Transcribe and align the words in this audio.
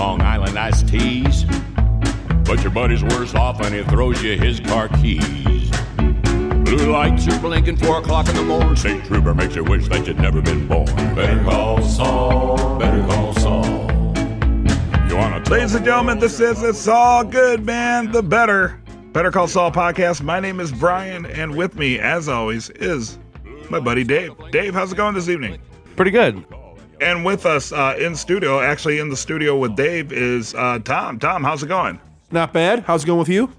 Long 0.00 0.22
Island 0.22 0.58
iced 0.58 0.88
teas. 0.88 1.44
But 2.46 2.62
your 2.62 2.70
buddy's 2.70 3.04
worse 3.04 3.34
off 3.34 3.60
and 3.60 3.74
he 3.74 3.82
throws 3.82 4.22
you 4.22 4.34
his 4.34 4.58
car 4.58 4.88
keys. 4.88 5.70
Blue 6.64 6.90
lights 6.90 7.28
are 7.28 7.38
blinking 7.38 7.76
four 7.76 7.98
o'clock 7.98 8.26
in 8.30 8.34
the 8.34 8.42
morning. 8.42 8.76
St. 8.76 9.04
Trooper 9.04 9.34
makes 9.34 9.56
you 9.56 9.62
wish 9.62 9.88
that 9.88 10.06
you'd 10.06 10.18
never 10.18 10.40
been 10.40 10.66
born. 10.66 10.86
Better 10.86 11.44
call 11.44 11.82
Saul. 11.82 12.78
Better 12.78 13.02
call 13.08 13.34
Saul. 13.34 13.90
You 15.06 15.16
wanna 15.16 15.40
talk 15.40 15.50
Ladies 15.50 15.74
and 15.74 15.84
gentlemen, 15.84 16.18
this 16.18 16.40
is 16.40 16.62
It's 16.62 16.88
All 16.88 17.22
Good, 17.22 17.66
Man, 17.66 18.10
the 18.10 18.22
Better. 18.22 18.80
Better 19.12 19.30
Call 19.30 19.48
Saul 19.48 19.70
podcast. 19.70 20.22
My 20.22 20.40
name 20.40 20.60
is 20.60 20.72
Brian, 20.72 21.26
and 21.26 21.54
with 21.54 21.76
me, 21.76 21.98
as 21.98 22.26
always, 22.26 22.70
is 22.70 23.18
my 23.68 23.78
buddy 23.78 24.04
Dave. 24.04 24.32
Dave, 24.50 24.72
how's 24.72 24.92
it 24.92 24.96
going 24.96 25.14
this 25.14 25.28
evening? 25.28 25.60
Pretty 25.94 26.10
good. 26.10 26.42
And 27.00 27.24
with 27.24 27.46
us 27.46 27.72
uh, 27.72 27.96
in 27.98 28.14
studio, 28.14 28.60
actually 28.60 28.98
in 28.98 29.08
the 29.08 29.16
studio 29.16 29.56
with 29.56 29.74
Dave, 29.76 30.12
is 30.12 30.54
uh, 30.54 30.78
Tom. 30.84 31.18
Tom, 31.18 31.42
how's 31.42 31.62
it 31.62 31.68
going? 31.68 31.98
Not 32.30 32.52
bad. 32.52 32.80
How's 32.80 33.04
it 33.04 33.06
going 33.06 33.18
with 33.18 33.28
you? 33.28 33.50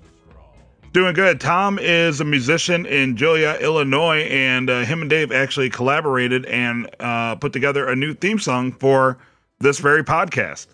Doing 0.94 1.14
good. 1.14 1.40
Tom 1.40 1.80
is 1.80 2.20
a 2.20 2.26
musician 2.26 2.86
in 2.86 3.16
Joliet, 3.16 3.62
Illinois, 3.62 4.24
and 4.24 4.70
uh, 4.70 4.82
him 4.82 5.02
and 5.02 5.10
Dave 5.10 5.32
actually 5.32 5.70
collaborated 5.70 6.46
and 6.46 6.90
uh, 7.00 7.36
put 7.36 7.54
together 7.54 7.88
a 7.88 7.96
new 7.96 8.14
theme 8.14 8.40
song 8.40 8.74
for 8.74 9.18
this 9.60 9.80
very 9.80 10.04
podcast. 10.04 10.68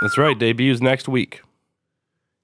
That's 0.00 0.16
right. 0.16 0.38
Debuts 0.38 0.80
next 0.80 1.08
week. 1.08 1.42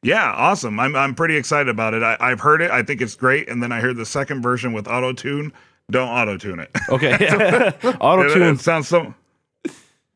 Yeah, 0.02 0.30
awesome. 0.32 0.78
I'm 0.78 0.94
I'm 0.94 1.14
pretty 1.14 1.36
excited 1.36 1.68
about 1.68 1.94
it. 1.94 2.02
I, 2.02 2.16
I've 2.20 2.40
heard 2.40 2.62
it. 2.62 2.70
I 2.70 2.82
think 2.82 3.00
it's 3.00 3.14
great. 3.16 3.48
And 3.48 3.62
then 3.62 3.72
I 3.72 3.80
heard 3.80 3.96
the 3.96 4.06
second 4.06 4.42
version 4.42 4.72
with 4.72 4.86
auto 4.86 5.12
tune. 5.12 5.52
Don't 5.90 6.08
auto 6.08 6.36
tune 6.36 6.60
it. 6.60 6.70
Okay. 6.88 7.14
Auto 8.00 8.22
It- 8.28 8.34
tune. 8.34 8.54
it 8.54 8.60
sounds 8.60 8.86
so. 8.88 9.14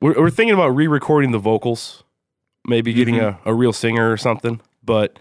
We're, 0.02 0.20
we're 0.20 0.30
thinking 0.30 0.54
about 0.54 0.70
re-recording 0.70 1.30
the 1.30 1.38
vocals, 1.38 2.02
maybe 2.66 2.92
getting 2.92 3.20
a, 3.20 3.38
a 3.44 3.54
real 3.54 3.72
singer 3.72 4.10
or 4.10 4.16
something. 4.16 4.60
But 4.82 5.16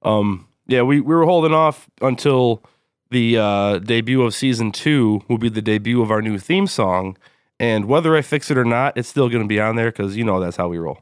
um, 0.00 0.48
yeah, 0.66 0.80
we, 0.82 1.00
we 1.00 1.14
were 1.14 1.26
holding 1.26 1.52
off 1.52 1.90
until 2.00 2.62
the 3.10 3.36
uh, 3.36 3.78
debut 3.78 4.22
of 4.22 4.34
season 4.34 4.72
two 4.72 5.22
will 5.28 5.36
be 5.36 5.50
the 5.50 5.60
debut 5.60 6.00
of 6.00 6.10
our 6.10 6.22
new 6.22 6.38
theme 6.38 6.66
song. 6.66 7.18
And 7.60 7.84
whether 7.84 8.16
I 8.16 8.22
fix 8.22 8.50
it 8.50 8.56
or 8.56 8.64
not, 8.64 8.96
it's 8.96 9.08
still 9.08 9.28
going 9.28 9.42
to 9.42 9.48
be 9.48 9.60
on 9.60 9.76
there 9.76 9.92
because 9.92 10.16
you 10.16 10.24
know 10.24 10.40
that's 10.40 10.56
how 10.56 10.66
we 10.66 10.78
roll. 10.78 11.00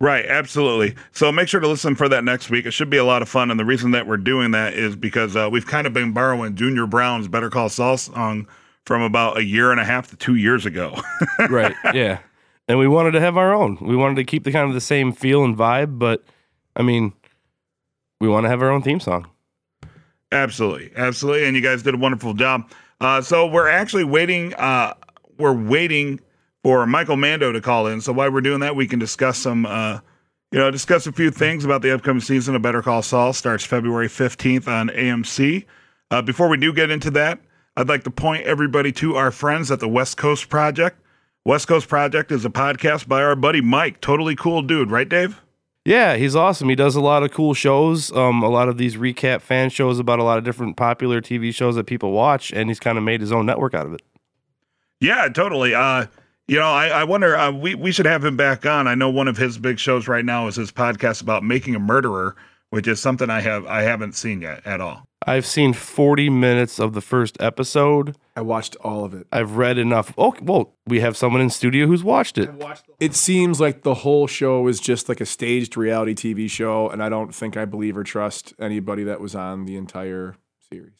Right, 0.00 0.24
absolutely. 0.24 0.94
So 1.12 1.30
make 1.30 1.48
sure 1.48 1.60
to 1.60 1.68
listen 1.68 1.94
for 1.96 2.08
that 2.08 2.24
next 2.24 2.48
week. 2.48 2.64
It 2.64 2.70
should 2.70 2.88
be 2.88 2.96
a 2.96 3.04
lot 3.04 3.20
of 3.20 3.28
fun. 3.28 3.50
And 3.50 3.60
the 3.60 3.66
reason 3.66 3.90
that 3.90 4.06
we're 4.06 4.16
doing 4.16 4.52
that 4.52 4.72
is 4.72 4.96
because 4.96 5.36
uh, 5.36 5.50
we've 5.52 5.66
kind 5.66 5.86
of 5.86 5.92
been 5.92 6.12
borrowing 6.12 6.54
Junior 6.54 6.86
Brown's 6.86 7.28
Better 7.28 7.50
Call 7.50 7.68
Saul 7.68 7.98
song 7.98 8.48
from 8.86 9.02
about 9.02 9.38
a 9.38 9.44
year 9.44 9.70
and 9.70 9.80
a 9.80 9.84
half 9.84 10.10
to 10.10 10.16
two 10.16 10.34
years 10.34 10.66
ago. 10.66 11.00
right. 11.48 11.74
Yeah. 11.94 12.20
And 12.68 12.78
we 12.78 12.88
wanted 12.88 13.12
to 13.12 13.20
have 13.20 13.36
our 13.36 13.54
own. 13.54 13.78
We 13.80 13.96
wanted 13.96 14.16
to 14.16 14.24
keep 14.24 14.44
the 14.44 14.52
kind 14.52 14.68
of 14.68 14.74
the 14.74 14.80
same 14.80 15.12
feel 15.12 15.44
and 15.44 15.56
vibe, 15.56 15.98
but 15.98 16.24
I 16.76 16.82
mean, 16.82 17.12
we 18.20 18.28
want 18.28 18.44
to 18.44 18.48
have 18.48 18.62
our 18.62 18.70
own 18.70 18.82
theme 18.82 19.00
song. 19.00 19.28
Absolutely, 20.32 20.92
absolutely, 20.94 21.46
and 21.46 21.56
you 21.56 21.62
guys 21.62 21.82
did 21.82 21.94
a 21.94 21.98
wonderful 21.98 22.34
job. 22.34 22.70
Uh, 23.00 23.20
so 23.20 23.46
we're 23.46 23.68
actually 23.68 24.04
waiting. 24.04 24.54
Uh, 24.54 24.94
we're 25.38 25.52
waiting 25.52 26.20
for 26.62 26.86
Michael 26.86 27.16
Mando 27.16 27.50
to 27.50 27.60
call 27.60 27.86
in. 27.88 28.00
So 28.00 28.12
while 28.12 28.30
we're 28.30 28.40
doing 28.40 28.60
that, 28.60 28.76
we 28.76 28.86
can 28.86 28.98
discuss 28.98 29.38
some, 29.38 29.66
uh, 29.66 29.98
you 30.52 30.58
know, 30.58 30.70
discuss 30.70 31.06
a 31.06 31.12
few 31.12 31.30
things 31.30 31.64
about 31.64 31.82
the 31.82 31.92
upcoming 31.92 32.20
season 32.20 32.54
of 32.54 32.62
Better 32.62 32.82
Call 32.82 33.02
Saul. 33.02 33.32
Starts 33.32 33.64
February 33.64 34.08
fifteenth 34.08 34.68
on 34.68 34.90
AMC. 34.90 35.64
Uh, 36.12 36.22
before 36.22 36.48
we 36.48 36.56
do 36.56 36.72
get 36.72 36.90
into 36.90 37.10
that, 37.12 37.40
I'd 37.76 37.88
like 37.88 38.04
to 38.04 38.10
point 38.10 38.44
everybody 38.44 38.92
to 38.92 39.16
our 39.16 39.30
friends 39.30 39.70
at 39.70 39.80
the 39.80 39.88
West 39.88 40.16
Coast 40.16 40.48
Project. 40.48 40.98
West 41.44 41.68
Coast 41.68 41.88
Project 41.88 42.30
is 42.32 42.44
a 42.44 42.50
podcast 42.50 43.08
by 43.08 43.22
our 43.22 43.36
buddy 43.36 43.60
Mike. 43.60 44.00
Totally 44.00 44.36
cool 44.36 44.62
dude, 44.62 44.90
right, 44.90 45.08
Dave? 45.08 45.40
Yeah, 45.84 46.16
he's 46.16 46.36
awesome. 46.36 46.68
He 46.68 46.74
does 46.74 46.94
a 46.94 47.00
lot 47.00 47.22
of 47.22 47.32
cool 47.32 47.54
shows, 47.54 48.12
um, 48.12 48.42
a 48.42 48.50
lot 48.50 48.68
of 48.68 48.76
these 48.76 48.96
recap 48.96 49.40
fan 49.40 49.70
shows 49.70 49.98
about 49.98 50.18
a 50.18 50.22
lot 50.22 50.36
of 50.36 50.44
different 50.44 50.76
popular 50.76 51.22
TV 51.22 51.54
shows 51.54 51.76
that 51.76 51.84
people 51.84 52.12
watch, 52.12 52.52
and 52.52 52.68
he's 52.68 52.78
kind 52.78 52.98
of 52.98 53.04
made 53.04 53.22
his 53.22 53.32
own 53.32 53.46
network 53.46 53.72
out 53.72 53.86
of 53.86 53.94
it. 53.94 54.02
Yeah, 55.00 55.28
totally. 55.28 55.74
Uh, 55.74 56.06
you 56.48 56.58
know, 56.58 56.68
I, 56.68 56.88
I 56.88 57.04
wonder. 57.04 57.34
Uh, 57.34 57.52
we 57.52 57.74
we 57.74 57.92
should 57.92 58.06
have 58.06 58.24
him 58.24 58.36
back 58.36 58.66
on. 58.66 58.86
I 58.86 58.94
know 58.94 59.08
one 59.08 59.28
of 59.28 59.38
his 59.38 59.56
big 59.56 59.78
shows 59.78 60.06
right 60.06 60.24
now 60.24 60.48
is 60.48 60.56
his 60.56 60.70
podcast 60.70 61.22
about 61.22 61.42
making 61.42 61.74
a 61.74 61.78
murderer, 61.78 62.36
which 62.68 62.86
is 62.86 63.00
something 63.00 63.30
I 63.30 63.40
have 63.40 63.64
I 63.66 63.82
haven't 63.82 64.12
seen 64.14 64.42
yet 64.42 64.66
at 64.66 64.82
all. 64.82 65.06
I've 65.26 65.44
seen 65.44 65.74
40 65.74 66.30
minutes 66.30 66.78
of 66.80 66.94
the 66.94 67.02
first 67.02 67.36
episode. 67.40 68.16
I 68.34 68.40
watched 68.40 68.74
all 68.76 69.04
of 69.04 69.12
it. 69.12 69.26
I've 69.30 69.56
read 69.56 69.76
enough. 69.76 70.14
Oh, 70.16 70.34
well, 70.40 70.72
we 70.86 71.00
have 71.00 71.14
someone 71.14 71.42
in 71.42 71.50
studio 71.50 71.86
who's 71.86 72.02
watched 72.02 72.38
it. 72.38 72.48
It 72.98 73.14
seems 73.14 73.60
like 73.60 73.82
the 73.82 73.96
whole 73.96 74.26
show 74.26 74.66
is 74.66 74.80
just 74.80 75.10
like 75.10 75.20
a 75.20 75.26
staged 75.26 75.76
reality 75.76 76.14
TV 76.14 76.48
show, 76.48 76.88
and 76.88 77.02
I 77.02 77.10
don't 77.10 77.34
think 77.34 77.58
I 77.58 77.66
believe 77.66 77.98
or 77.98 78.02
trust 78.02 78.54
anybody 78.58 79.04
that 79.04 79.20
was 79.20 79.34
on 79.34 79.66
the 79.66 79.76
entire 79.76 80.36
series. 80.72 80.94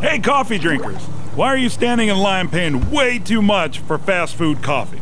Hey, 0.00 0.18
coffee 0.18 0.58
drinkers! 0.58 1.00
Why 1.36 1.46
are 1.46 1.56
you 1.56 1.68
standing 1.68 2.08
in 2.08 2.16
line 2.18 2.48
paying 2.48 2.90
way 2.90 3.20
too 3.20 3.42
much 3.42 3.78
for 3.78 3.96
fast 3.96 4.34
food 4.34 4.60
coffee? 4.60 5.00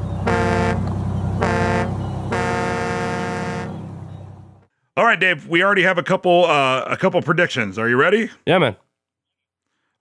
right, 5.09 5.19
Dave, 5.19 5.47
we 5.47 5.63
already 5.63 5.83
have 5.83 5.97
a 5.97 6.03
couple 6.03 6.45
uh, 6.45 6.83
a 6.83 6.97
couple 6.97 7.21
predictions. 7.21 7.77
Are 7.77 7.89
you 7.89 7.97
ready? 7.97 8.29
Yeah, 8.45 8.59
man. 8.59 8.75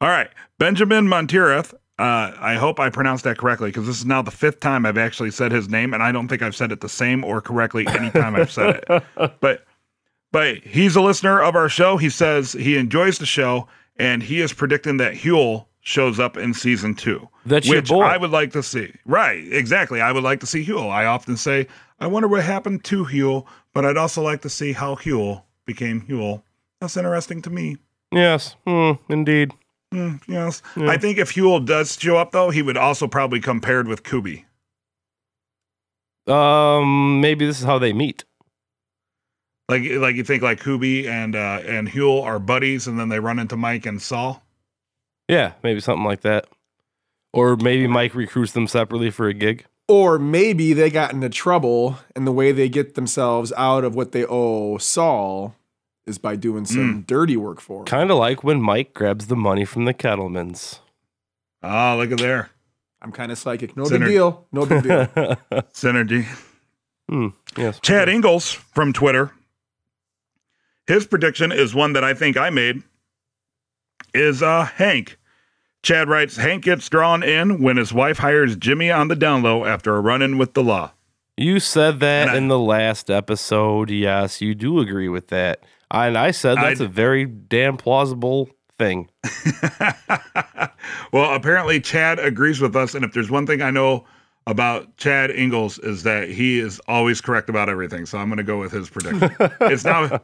All 0.00 0.08
right. 0.08 0.30
Benjamin 0.58 1.06
Montireth. 1.06 1.74
Uh, 1.98 2.32
I 2.38 2.54
hope 2.54 2.78
I 2.78 2.90
pronounced 2.90 3.24
that 3.24 3.38
correctly 3.38 3.70
because 3.70 3.86
this 3.88 3.98
is 3.98 4.06
now 4.06 4.22
the 4.22 4.30
fifth 4.30 4.60
time 4.60 4.86
I've 4.86 4.98
actually 4.98 5.32
said 5.32 5.50
his 5.50 5.68
name, 5.68 5.92
and 5.92 6.00
I 6.00 6.12
don't 6.12 6.28
think 6.28 6.42
I've 6.42 6.54
said 6.54 6.70
it 6.70 6.80
the 6.80 6.88
same 6.88 7.24
or 7.24 7.40
correctly 7.40 7.88
anytime 7.88 8.36
I've 8.36 8.52
said 8.52 8.84
it. 8.88 9.02
But 9.40 9.64
but 10.30 10.58
he's 10.58 10.94
a 10.94 11.00
listener 11.00 11.40
of 11.40 11.56
our 11.56 11.68
show. 11.68 11.96
He 11.96 12.10
says 12.10 12.52
he 12.52 12.76
enjoys 12.76 13.18
the 13.18 13.26
show, 13.26 13.66
and 13.96 14.22
he 14.22 14.40
is 14.40 14.52
predicting 14.52 14.98
that 14.98 15.14
Huell 15.14 15.66
shows 15.80 16.20
up 16.20 16.36
in 16.36 16.52
season 16.54 16.94
two. 16.94 17.26
That's 17.46 17.66
your 17.66 17.76
which 17.76 17.88
boy. 17.88 18.02
I 18.02 18.16
would 18.18 18.30
like 18.30 18.52
to 18.52 18.62
see. 18.62 18.92
Right, 19.06 19.42
exactly. 19.52 20.00
I 20.00 20.12
would 20.12 20.22
like 20.22 20.38
to 20.40 20.46
see 20.46 20.64
Huell. 20.64 20.90
I 20.90 21.06
often 21.06 21.36
say, 21.36 21.66
I 21.98 22.06
wonder 22.06 22.28
what 22.28 22.44
happened 22.44 22.84
to 22.84 23.06
Huell, 23.06 23.46
but 23.74 23.84
I'd 23.84 23.96
also 23.96 24.22
like 24.22 24.42
to 24.42 24.50
see 24.50 24.72
how 24.72 24.94
Huell 24.94 25.42
became 25.66 26.02
Huell. 26.02 26.42
That's 26.80 26.96
interesting 26.96 27.42
to 27.42 27.50
me. 27.50 27.76
Yes, 28.12 28.56
hmm, 28.66 28.92
indeed. 29.08 29.52
Mm, 29.92 30.20
yes. 30.28 30.62
I 30.76 30.96
think 30.96 31.18
if 31.18 31.34
Huell 31.34 31.64
does 31.64 31.98
show 31.98 32.16
up, 32.16 32.32
though, 32.32 32.50
he 32.50 32.62
would 32.62 32.76
also 32.76 33.06
probably 33.06 33.40
come 33.40 33.60
paired 33.60 33.88
with 33.88 34.02
Kuby. 34.02 34.44
Um, 36.26 37.20
maybe 37.20 37.46
this 37.46 37.58
is 37.58 37.64
how 37.64 37.78
they 37.78 37.92
meet. 37.92 38.24
Like, 39.68 39.82
like 39.82 40.16
you 40.16 40.24
think 40.24 40.42
like 40.42 40.60
Kuby 40.60 41.08
and 41.08 41.36
uh, 41.36 41.60
and 41.66 41.88
Huell 41.88 42.22
are 42.22 42.38
buddies, 42.38 42.86
and 42.86 42.98
then 42.98 43.08
they 43.08 43.20
run 43.20 43.38
into 43.38 43.56
Mike 43.56 43.86
and 43.86 44.00
Saul. 44.00 44.42
Yeah, 45.28 45.52
maybe 45.62 45.80
something 45.80 46.04
like 46.04 46.22
that. 46.22 46.46
Or 47.34 47.56
maybe 47.56 47.86
Mike 47.86 48.14
recruits 48.14 48.52
them 48.52 48.66
separately 48.66 49.10
for 49.10 49.28
a 49.28 49.34
gig. 49.34 49.66
Or 49.88 50.18
maybe 50.18 50.74
they 50.74 50.90
got 50.90 51.12
into 51.12 51.30
trouble, 51.30 51.98
and 52.14 52.26
the 52.26 52.32
way 52.32 52.52
they 52.52 52.68
get 52.68 52.94
themselves 52.94 53.52
out 53.56 53.84
of 53.84 53.94
what 53.94 54.12
they 54.12 54.24
owe 54.26 54.76
Saul 54.78 55.54
is 56.06 56.18
by 56.18 56.36
doing 56.36 56.66
some 56.66 57.02
dirty 57.06 57.36
work 57.36 57.60
for 57.60 57.80
him. 57.80 57.86
Kind 57.86 58.10
of 58.10 58.18
like 58.18 58.44
when 58.44 58.60
Mike 58.60 58.92
grabs 58.94 59.28
the 59.28 59.36
money 59.36 59.64
from 59.64 59.86
the 59.86 59.94
Kettlemans. 59.94 60.80
Ah, 61.62 61.94
look 61.96 62.12
at 62.12 62.18
there 62.18 62.50
I'm 63.00 63.12
kind 63.12 63.30
of 63.30 63.38
psychic. 63.38 63.76
No 63.76 63.84
Sinner- 63.84 64.06
big 64.06 64.14
deal. 64.14 64.46
No 64.52 64.66
big 64.66 64.82
deal. 64.82 65.06
synergy. 65.72 66.26
Hmm, 67.08 67.28
yes. 67.56 67.78
Chad 67.80 68.08
Ingles 68.08 68.50
from 68.50 68.92
Twitter. 68.92 69.32
His 70.86 71.06
prediction 71.06 71.52
is 71.52 71.74
one 71.74 71.92
that 71.92 72.04
I 72.04 72.14
think 72.14 72.36
I 72.36 72.50
made. 72.50 72.82
Is 74.14 74.42
uh 74.42 74.64
Hank. 74.64 75.18
Chad 75.82 76.08
writes 76.08 76.36
Hank 76.36 76.64
gets 76.64 76.88
drawn 76.88 77.22
in 77.22 77.62
when 77.62 77.76
his 77.76 77.92
wife 77.92 78.18
hires 78.18 78.56
Jimmy 78.56 78.90
on 78.90 79.08
the 79.08 79.16
down 79.16 79.42
low 79.42 79.64
after 79.64 79.96
a 79.96 80.00
run 80.00 80.22
in 80.22 80.38
with 80.38 80.54
the 80.54 80.62
law. 80.62 80.92
You 81.36 81.60
said 81.60 82.00
that 82.00 82.28
I- 82.28 82.36
in 82.36 82.48
the 82.48 82.58
last 82.58 83.10
episode. 83.10 83.90
Yes, 83.90 84.40
you 84.40 84.54
do 84.54 84.80
agree 84.80 85.08
with 85.08 85.28
that. 85.28 85.62
And 85.90 86.18
I 86.18 86.32
said 86.32 86.56
that's 86.58 86.80
I- 86.80 86.84
a 86.84 86.88
very 86.88 87.24
damn 87.24 87.76
plausible 87.76 88.50
thing. 88.76 89.08
well, 91.12 91.34
apparently 91.34 91.80
Chad 91.80 92.18
agrees 92.18 92.60
with 92.60 92.76
us, 92.76 92.94
and 92.94 93.04
if 93.04 93.12
there's 93.12 93.30
one 93.30 93.46
thing 93.46 93.62
I 93.62 93.70
know 93.70 94.04
about 94.46 94.96
Chad 94.96 95.30
Ingles 95.30 95.78
is 95.78 96.02
that 96.04 96.28
he 96.28 96.58
is 96.58 96.80
always 96.88 97.20
correct 97.20 97.48
about 97.50 97.68
everything. 97.68 98.06
So 98.06 98.18
I'm 98.18 98.28
going 98.28 98.38
to 98.38 98.42
go 98.42 98.58
with 98.58 98.72
his 98.72 98.88
prediction. 98.88 99.30
it's 99.60 99.84
now, 99.84 100.20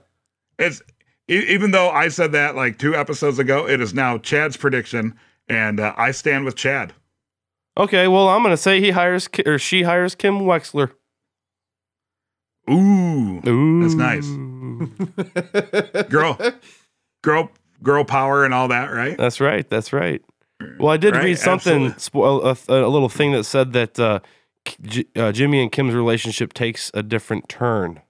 it's 0.59 0.83
even 1.29 1.71
though 1.71 1.91
I 1.91 2.09
said 2.09 2.33
that 2.33 2.55
like 2.57 2.79
two 2.79 2.95
episodes 2.95 3.39
ago, 3.39 3.69
it 3.69 3.81
is 3.81 3.93
now 3.95 4.19
Chad's 4.19 4.57
prediction, 4.57 5.15
and 5.49 5.81
uh, 5.81 5.95
I 5.97 6.11
stand 6.13 6.45
with 6.45 6.57
Chad. 6.57 6.93
Okay, 7.77 8.07
well, 8.09 8.29
I'm 8.29 8.43
gonna 8.43 8.57
say 8.57 8.81
he 8.81 8.91
hires 8.93 9.27
Ki- 9.29 9.43
or 9.47 9.59
she 9.59 9.83
hires 9.83 10.15
Kim 10.15 10.41
Wexler. 10.41 10.93
Ooh, 12.71 13.43
Ooh, 13.47 13.83
That's 13.83 13.95
nice. 13.95 14.27
girl, 16.09 16.39
girl, 17.23 17.51
girl 17.83 18.05
power 18.05 18.45
and 18.45 18.55
all 18.55 18.69
that, 18.69 18.91
right? 18.91 19.17
That's 19.19 19.41
right. 19.41 19.69
That's 19.69 19.93
right. 19.93 20.23
Well, 20.79 20.89
I 20.91 20.97
did 20.97 21.15
Right, 21.15 21.25
read 21.25 21.39
something, 21.39 21.87
absolutely. 21.89 22.47
spo- 22.47 22.69
a, 22.69 22.73
a, 22.73 22.87
a 22.87 22.89
little 22.89 23.09
thing 23.11 23.33
that 23.33 23.45
said 23.45 23.73
that 23.75 23.99
uh, 24.01 24.21
K- 24.65 24.77
J- 24.83 25.05
uh, 25.17 25.33
Jimmy 25.33 25.61
and 25.61 25.71
Kim's 25.71 25.95
relationship 25.95 26.55
takes 26.55 26.91
a 26.95 27.03
different 27.03 27.49
turn. 27.51 28.01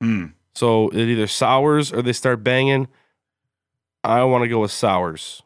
Hmm. 0.00 0.26
So 0.54 0.88
it 0.90 0.98
either 1.08 1.26
sours 1.26 1.92
or 1.92 2.00
they 2.02 2.12
start 2.12 2.44
banging. 2.44 2.86
I 4.04 4.22
want 4.24 4.42
to 4.44 4.48
go 4.48 4.60
with 4.60 4.70
sours. 4.70 5.42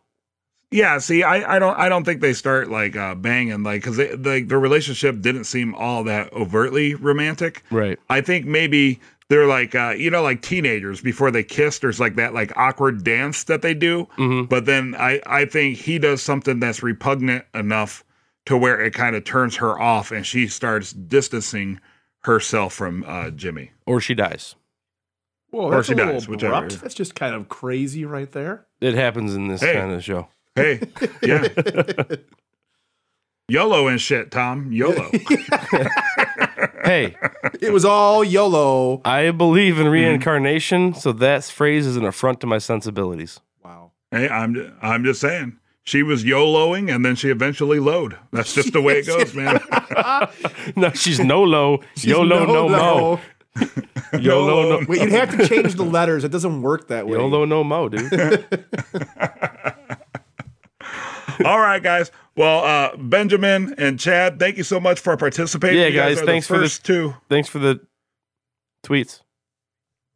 Yeah, 0.71 0.99
see, 0.99 1.23
I, 1.23 1.57
I 1.57 1.59
don't 1.59 1.79
I 1.79 1.89
don't 1.89 2.05
think 2.05 2.21
they 2.21 2.35
start 2.35 2.69
like 2.71 2.95
uh, 2.95 3.15
banging 3.15 3.63
like 3.63 3.83
because 3.83 3.99
like 3.99 4.49
their 4.49 4.61
relationship 4.61 5.21
didn't 5.21 5.45
seem 5.45 5.75
all 5.75 6.05
that 6.05 6.33
overtly 6.33 6.95
romantic. 6.95 7.63
Right. 7.71 7.99
I 8.11 8.21
think 8.21 8.45
maybe 8.45 9.01
they're 9.31 9.47
like 9.47 9.75
uh, 9.75 9.95
you 9.97 10.11
know 10.11 10.23
like 10.23 10.43
teenagers 10.43 11.01
before 11.01 11.31
they 11.31 11.43
kiss. 11.43 11.79
There's 11.79 11.99
like 11.99 12.17
that 12.17 12.35
like 12.35 12.53
awkward 12.57 13.03
dance 13.03 13.45
that 13.45 13.63
they 13.63 13.73
do, 13.73 14.09
hmm 14.17 14.43
but 14.45 14.67
then 14.67 14.95
I 14.99 15.21
I 15.27 15.47
think 15.47 15.79
he 15.79 15.99
does 15.99 16.21
something 16.23 16.61
that's 16.61 16.83
repugnant 16.83 17.47
enough 17.55 18.05
to 18.45 18.57
where 18.59 18.79
it 18.81 18.93
kind 18.93 19.17
of 19.17 19.25
turns 19.25 19.57
her 19.57 19.79
off 19.81 20.11
and 20.11 20.27
she 20.27 20.49
starts 20.49 20.93
distancing 20.93 21.81
herself 22.25 22.75
from 22.75 23.05
uh, 23.07 23.31
Jimmy. 23.31 23.71
Or 23.87 24.01
she 24.03 24.15
dies. 24.15 24.55
Whoa, 25.51 25.65
Or 25.69 25.71
that's 25.77 25.87
she 25.87 25.95
a 25.95 25.97
little 25.97 26.13
dies, 26.15 26.29
whichever. 26.29 26.55
abrupt. 26.55 26.81
That's 26.83 26.95
just 26.95 27.15
kind 27.15 27.35
of 27.35 27.49
crazy 27.49 28.05
right 28.05 28.31
there. 28.33 28.67
It 28.83 28.95
happens 28.95 29.35
in 29.35 29.49
this 29.49 29.63
Hey. 29.63 29.75
kind 29.75 29.93
of 29.93 30.05
show. 30.05 30.29
Hey, 30.59 30.81
yeah, 31.23 31.47
YOLO 33.49 33.87
and 33.89 34.01
shit, 34.01 34.31
Tom. 34.31 34.71
YOLO. 34.73 35.11
hey, 36.85 37.17
It 37.61 37.73
was 37.73 37.85
all 37.85 38.23
YOLO. 38.23 39.01
I 39.05 39.31
believe 39.31 39.79
in 39.81 39.89
reincarnation, 39.89 40.95
so 40.95 41.13
that 41.13 41.45
phrase 41.45 41.87
is 41.87 41.97
an 41.97 42.05
affront 42.05 42.41
to 42.41 42.47
my 42.47 42.59
sensibilities. 42.59 43.41
Wow. 43.65 43.93
Hey, 44.11 44.29
I'm 44.29 44.77
I'm 44.83 45.05
just 45.05 45.21
saying. 45.21 45.59
She 45.85 46.03
was 46.03 46.25
YOLOing 46.25 46.95
and 46.95 47.03
then 47.07 47.17
she 47.17 47.31
eventually 47.31 47.79
load. 47.81 48.19
That's 48.33 48.53
just 48.55 48.75
the 48.75 48.83
way 48.83 48.99
it 48.99 49.07
goes, 49.07 49.35
man. 49.35 49.61
no, 50.77 50.91
she's 50.91 51.19
no 51.19 51.43
low. 51.43 51.81
YOLO, 51.97 52.45
no, 52.45 52.69
mo. 52.69 53.21
YOLO, 54.13 54.81
no, 54.81 54.87
Wait, 54.87 55.01
you'd 55.01 55.13
have 55.13 55.35
to 55.35 55.49
change 55.49 55.75
the 55.77 55.85
letters. 55.85 56.25
It 56.25 56.31
doesn't 56.31 56.61
work 56.61 56.89
that 56.89 57.07
way. 57.07 57.17
YOLO, 57.17 57.47
no 57.47 57.65
mo, 57.65 57.89
dude. 57.89 58.11
All 61.45 61.59
right, 61.61 61.83
guys. 61.83 62.11
Well, 62.37 62.65
uh, 62.65 62.97
Benjamin 62.97 63.75
and 63.79 63.99
Chad, 63.99 64.39
thank 64.39 64.57
you 64.57 64.65
so 64.65 64.79
much 64.81 65.01
for 65.01 65.17
participating. 65.17 65.79
Yeah, 65.81 65.87
You 65.89 65.95
guys, 65.95 66.21
are 66.21 66.27
thanks 66.27 66.47
the 66.47 66.55
for 66.55 66.61
first 66.61 66.85
two. 66.85 67.15
Thanks 67.29 67.49
for 67.49 67.59
the 67.59 67.81
tweets. 68.85 69.21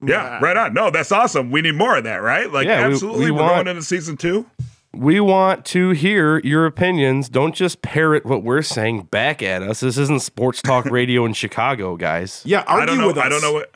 Yeah, 0.04 0.38
right 0.40 0.56
on. 0.56 0.74
No, 0.74 0.90
that's 0.90 1.12
awesome. 1.12 1.50
We 1.50 1.62
need 1.62 1.76
more 1.76 1.96
of 1.96 2.04
that, 2.04 2.16
right? 2.22 2.50
Like, 2.50 2.66
Yeah, 2.66 2.86
absolutely. 2.86 3.26
we 3.26 3.30
We, 3.32 3.38
are 3.38 3.42
want- 3.42 3.54
going 3.64 3.68
into 3.68 3.82
season 3.82 4.16
two. 4.16 4.46
We 4.94 5.20
want 5.20 5.64
to 5.66 5.90
hear 5.90 6.38
your 6.40 6.66
opinions. 6.66 7.30
Don't 7.30 7.54
just 7.54 7.80
parrot 7.80 8.26
what 8.26 8.42
we're 8.44 8.60
saying 8.60 9.04
back 9.04 9.42
at 9.42 9.62
us. 9.62 9.80
This 9.80 9.96
isn't 9.96 10.20
sports 10.20 10.60
talk 10.60 10.84
radio 10.90 11.24
in 11.24 11.32
Chicago, 11.32 11.96
guys. 11.96 12.42
Yeah, 12.44 12.62
argue 12.66 12.82
I 12.82 12.86
don't 12.86 12.98
know. 12.98 13.06
with 13.06 13.16
us. 13.16 13.24
I 13.24 13.28
don't 13.30 13.40
know 13.40 13.52
what. 13.54 13.70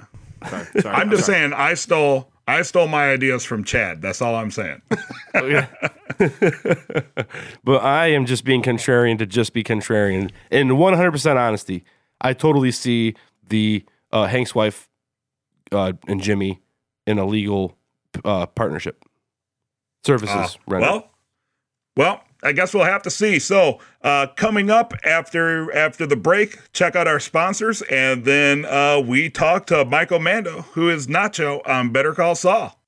Sorry, 0.51 0.67
sorry, 0.83 0.95
I'm 0.95 1.09
just 1.11 1.25
sorry. 1.25 1.39
saying. 1.39 1.53
I 1.55 1.73
stole. 1.73 2.31
I 2.47 2.61
stole 2.63 2.87
my 2.87 3.11
ideas 3.11 3.45
from 3.45 3.65
Chad. 3.65 4.03
That's 4.03 4.21
all 4.21 4.35
I'm 4.35 4.51
saying. 4.51 4.83
but 7.65 7.83
I 7.83 8.09
am 8.09 8.27
just 8.27 8.45
being 8.45 8.63
contrarian 8.63 9.19
to 9.19 9.27
just 9.27 9.53
be 9.53 9.63
contrarian. 9.63 10.31
In 10.51 10.69
100% 10.69 11.37
honesty, 11.37 11.85
I 12.21 12.33
totally 12.33 12.71
see 12.73 13.15
the 13.49 13.85
uh, 14.13 14.27
Hank's 14.27 14.55
wife 14.55 14.89
uh, 15.73 15.93
and 16.07 16.23
Jimmy 16.23 16.61
in 17.07 17.19
a 17.19 17.25
legal 17.25 17.77
uh, 18.25 18.47
partnership. 18.47 19.05
Services 20.05 20.59
rendered. 20.67 20.89
Well, 20.89 21.11
well, 21.97 22.21
I 22.43 22.53
guess 22.53 22.73
we'll 22.73 22.85
have 22.85 23.03
to 23.03 23.11
see. 23.11 23.39
So, 23.39 23.81
uh, 24.03 24.29
coming 24.37 24.71
up 24.71 24.95
after 25.05 25.75
after 25.75 26.07
the 26.07 26.17
break, 26.17 26.73
check 26.73 26.95
out 26.95 27.09
our 27.09 27.19
sponsors, 27.19 27.83
and 27.83 28.25
then 28.25 28.65
uh, 28.67 29.03
we 29.05 29.31
talk 29.31 29.67
to 29.67 29.85
Michael 29.85 30.21
Mando, 30.21 30.63
who 30.73 30.89
is 30.89 31.09
Nacho 31.09 31.67
on 31.67 31.91
Better 31.91 32.15
Call 32.15 32.37
Saul. 32.37 32.79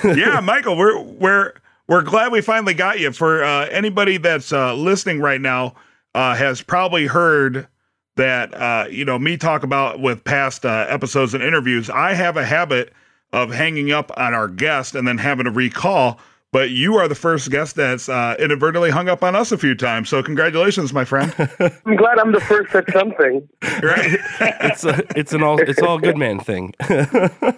yeah, 0.03 0.39
Michael, 0.39 0.77
we're 0.77 1.01
we're 1.01 1.53
we're 1.87 2.03
glad 2.03 2.31
we 2.31 2.41
finally 2.41 2.75
got 2.75 2.99
you. 2.99 3.11
For 3.11 3.43
uh, 3.43 3.65
anybody 3.71 4.17
that's 4.17 4.53
uh, 4.53 4.75
listening 4.75 5.21
right 5.21 5.41
now, 5.41 5.73
uh, 6.13 6.35
has 6.35 6.61
probably 6.61 7.07
heard 7.07 7.67
that 8.15 8.53
uh, 8.53 8.85
you 8.91 9.03
know 9.03 9.17
me 9.17 9.35
talk 9.35 9.63
about 9.63 9.99
with 9.99 10.23
past 10.23 10.67
uh, 10.67 10.85
episodes 10.87 11.33
and 11.33 11.43
interviews. 11.43 11.89
I 11.89 12.13
have 12.13 12.37
a 12.37 12.45
habit 12.45 12.93
of 13.33 13.51
hanging 13.51 13.91
up 13.91 14.11
on 14.17 14.35
our 14.35 14.47
guest 14.47 14.93
and 14.93 15.07
then 15.07 15.17
having 15.17 15.45
to 15.45 15.51
recall. 15.51 16.19
But 16.53 16.69
you 16.71 16.95
are 16.95 17.07
the 17.09 17.15
first 17.15 17.51
guest 17.51 17.75
that's 17.75 18.07
uh, 18.07 18.35
inadvertently 18.39 18.89
hung 18.89 19.09
up 19.09 19.21
on 19.21 19.35
us 19.35 19.51
a 19.51 19.57
few 19.57 19.75
times. 19.75 20.07
So 20.09 20.23
congratulations, 20.23 20.93
my 20.93 21.03
friend. 21.03 21.33
I'm 21.85 21.95
glad 21.97 22.19
I'm 22.19 22.31
the 22.31 22.39
first 22.39 22.73
at 22.73 22.89
something. 22.91 23.47
right? 23.83 24.17
It's 24.61 24.83
a, 24.85 25.03
it's 25.17 25.33
an 25.33 25.43
all 25.43 25.59
it's 25.59 25.81
all 25.81 25.97
good 25.99 26.17
man 26.17 26.39
thing. 26.39 26.73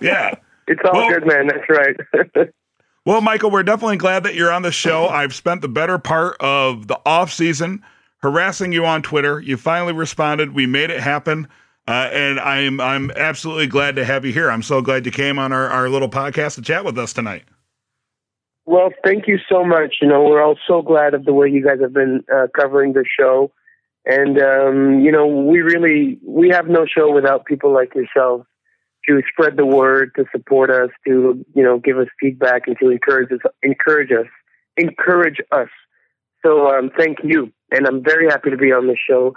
yeah. 0.01 0.35
It's 0.67 0.81
all 0.85 0.93
Well- 0.93 1.09
good, 1.09 1.25
man. 1.27 1.47
That's 1.47 1.69
right. 1.69 2.49
Well, 3.05 3.21
Michael, 3.21 3.49
we're 3.51 3.63
definitely 3.63 3.97
glad 3.97 4.23
that 4.23 4.35
you're 4.35 4.51
on 4.51 4.61
the 4.61 4.71
show. 4.71 5.07
I've 5.07 5.33
spent 5.33 5.61
the 5.61 5.67
better 5.69 5.97
part 5.97 6.35
of 6.39 6.87
the 6.87 6.99
off 7.05 7.31
season 7.31 7.81
harassing 8.21 8.71
you 8.71 8.85
on 8.85 9.01
Twitter. 9.01 9.39
You 9.39 9.57
finally 9.57 9.93
responded. 9.93 10.53
We 10.53 10.65
made 10.67 10.89
it 10.91 10.99
happen. 10.99 11.47
Uh, 11.87 12.09
and 12.11 12.39
I'm 12.39 12.79
I'm 12.81 13.09
absolutely 13.11 13.67
glad 13.67 13.95
to 13.95 14.05
have 14.05 14.25
you 14.25 14.33
here. 14.33 14.51
I'm 14.51 14.61
so 14.61 14.81
glad 14.81 15.05
you 15.05 15.11
came 15.11 15.39
on 15.39 15.51
our, 15.51 15.67
our 15.69 15.89
little 15.89 16.09
podcast 16.09 16.55
to 16.55 16.61
chat 16.61 16.85
with 16.85 16.97
us 16.99 17.13
tonight. 17.13 17.43
Well, 18.69 18.91
thank 19.03 19.27
you 19.27 19.39
so 19.51 19.65
much. 19.65 19.95
You 19.99 20.07
know, 20.07 20.21
we're 20.21 20.43
all 20.43 20.55
so 20.67 20.83
glad 20.83 21.15
of 21.15 21.25
the 21.25 21.33
way 21.33 21.49
you 21.49 21.65
guys 21.65 21.79
have 21.81 21.91
been 21.91 22.23
uh, 22.31 22.45
covering 22.55 22.93
the 22.93 23.03
show, 23.19 23.51
and 24.05 24.37
um, 24.39 24.99
you 24.99 25.11
know, 25.11 25.25
we 25.25 25.61
really 25.61 26.19
we 26.23 26.49
have 26.49 26.67
no 26.67 26.85
show 26.85 27.11
without 27.11 27.45
people 27.45 27.73
like 27.73 27.95
yourselves 27.95 28.45
to 29.07 29.23
spread 29.31 29.57
the 29.57 29.65
word, 29.65 30.11
to 30.17 30.25
support 30.31 30.69
us, 30.69 30.91
to 31.07 31.43
you 31.55 31.63
know, 31.63 31.79
give 31.79 31.97
us 31.97 32.05
feedback, 32.19 32.67
and 32.67 32.77
to 32.79 32.91
encourage 32.91 33.31
us, 33.31 33.39
encourage 33.63 34.11
us, 34.11 34.27
encourage 34.77 35.39
us. 35.51 35.69
So, 36.45 36.67
um, 36.67 36.91
thank 36.95 37.17
you, 37.23 37.51
and 37.71 37.87
I'm 37.87 38.03
very 38.03 38.27
happy 38.27 38.51
to 38.51 38.57
be 38.57 38.71
on 38.71 38.85
the 38.85 38.95
show. 39.09 39.33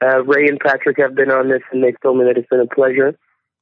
Uh, 0.00 0.22
Rhea 0.22 0.48
and 0.48 0.60
Patrick 0.60 1.00
have 1.00 1.16
been 1.16 1.32
on 1.32 1.48
this, 1.48 1.62
and 1.72 1.82
they've 1.82 2.00
told 2.04 2.18
me 2.18 2.24
that 2.26 2.38
it's 2.38 2.48
been 2.48 2.60
a 2.60 2.72
pleasure. 2.72 3.18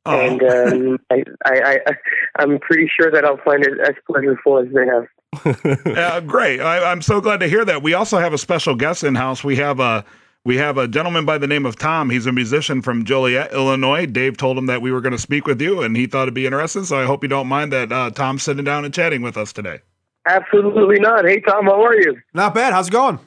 Oh, 0.06 0.20
and 0.20 0.42
um, 0.42 0.98
I, 1.10 1.24
I, 1.46 1.78
I, 1.86 1.92
I'm 2.38 2.58
pretty 2.58 2.90
sure 2.94 3.10
that 3.10 3.24
I'll 3.24 3.40
find 3.44 3.64
it 3.64 3.80
as 3.80 3.94
pleasurable 4.06 4.58
as 4.58 4.66
they 4.74 4.86
have. 4.86 5.86
uh, 5.96 6.20
great. 6.20 6.60
I, 6.60 6.90
I'm 6.90 7.00
so 7.00 7.20
glad 7.20 7.40
to 7.40 7.48
hear 7.48 7.64
that. 7.64 7.82
We 7.82 7.94
also 7.94 8.18
have 8.18 8.32
a 8.32 8.38
special 8.38 8.74
guest 8.74 9.02
in 9.02 9.14
house. 9.14 9.42
We 9.42 9.56
have 9.56 9.80
a 9.80 10.04
we 10.44 10.58
have 10.58 10.76
a 10.76 10.86
gentleman 10.86 11.24
by 11.24 11.38
the 11.38 11.46
name 11.46 11.64
of 11.64 11.76
Tom. 11.76 12.10
He's 12.10 12.26
a 12.26 12.32
musician 12.32 12.82
from 12.82 13.06
Joliet, 13.06 13.52
Illinois. 13.52 14.04
Dave 14.04 14.36
told 14.36 14.58
him 14.58 14.66
that 14.66 14.82
we 14.82 14.92
were 14.92 15.00
going 15.00 15.12
to 15.12 15.18
speak 15.18 15.46
with 15.46 15.60
you, 15.60 15.80
and 15.80 15.96
he 15.96 16.06
thought 16.06 16.24
it'd 16.24 16.34
be 16.34 16.44
interesting. 16.44 16.84
So 16.84 17.00
I 17.00 17.06
hope 17.06 17.22
you 17.22 17.28
don't 17.28 17.46
mind 17.46 17.72
that 17.72 17.90
uh, 17.90 18.10
Tom's 18.10 18.42
sitting 18.42 18.64
down 18.64 18.84
and 18.84 18.92
chatting 18.92 19.22
with 19.22 19.38
us 19.38 19.54
today. 19.54 19.80
Absolutely 20.26 21.00
not. 21.00 21.24
Hey 21.24 21.40
Tom, 21.40 21.64
how 21.64 21.82
are 21.82 21.96
you? 21.96 22.16
Not 22.34 22.54
bad. 22.54 22.74
How's 22.74 22.88
it 22.88 22.92
going? 22.92 23.18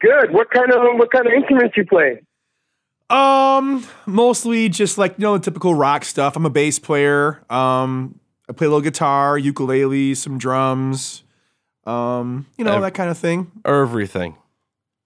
Good. 0.00 0.32
What 0.32 0.50
kind 0.50 0.72
of 0.72 0.78
what 0.98 1.10
kind 1.10 1.26
of 1.26 1.32
instruments 1.32 1.76
you 1.76 1.84
play? 1.84 2.20
Um, 3.08 3.86
mostly 4.06 4.68
just 4.68 4.98
like 4.98 5.14
you 5.18 5.22
know 5.22 5.38
the 5.38 5.44
typical 5.44 5.74
rock 5.74 6.04
stuff. 6.04 6.36
I'm 6.36 6.46
a 6.46 6.50
bass 6.50 6.78
player. 6.78 7.42
Um, 7.50 8.18
I 8.48 8.52
play 8.52 8.66
a 8.66 8.70
little 8.70 8.80
guitar, 8.80 9.38
ukulele, 9.38 10.14
some 10.14 10.38
drums. 10.38 11.22
Um, 11.84 12.46
you 12.58 12.64
know 12.64 12.76
Ev- 12.76 12.82
that 12.82 12.94
kind 12.94 13.10
of 13.10 13.18
thing. 13.18 13.50
Everything. 13.64 14.36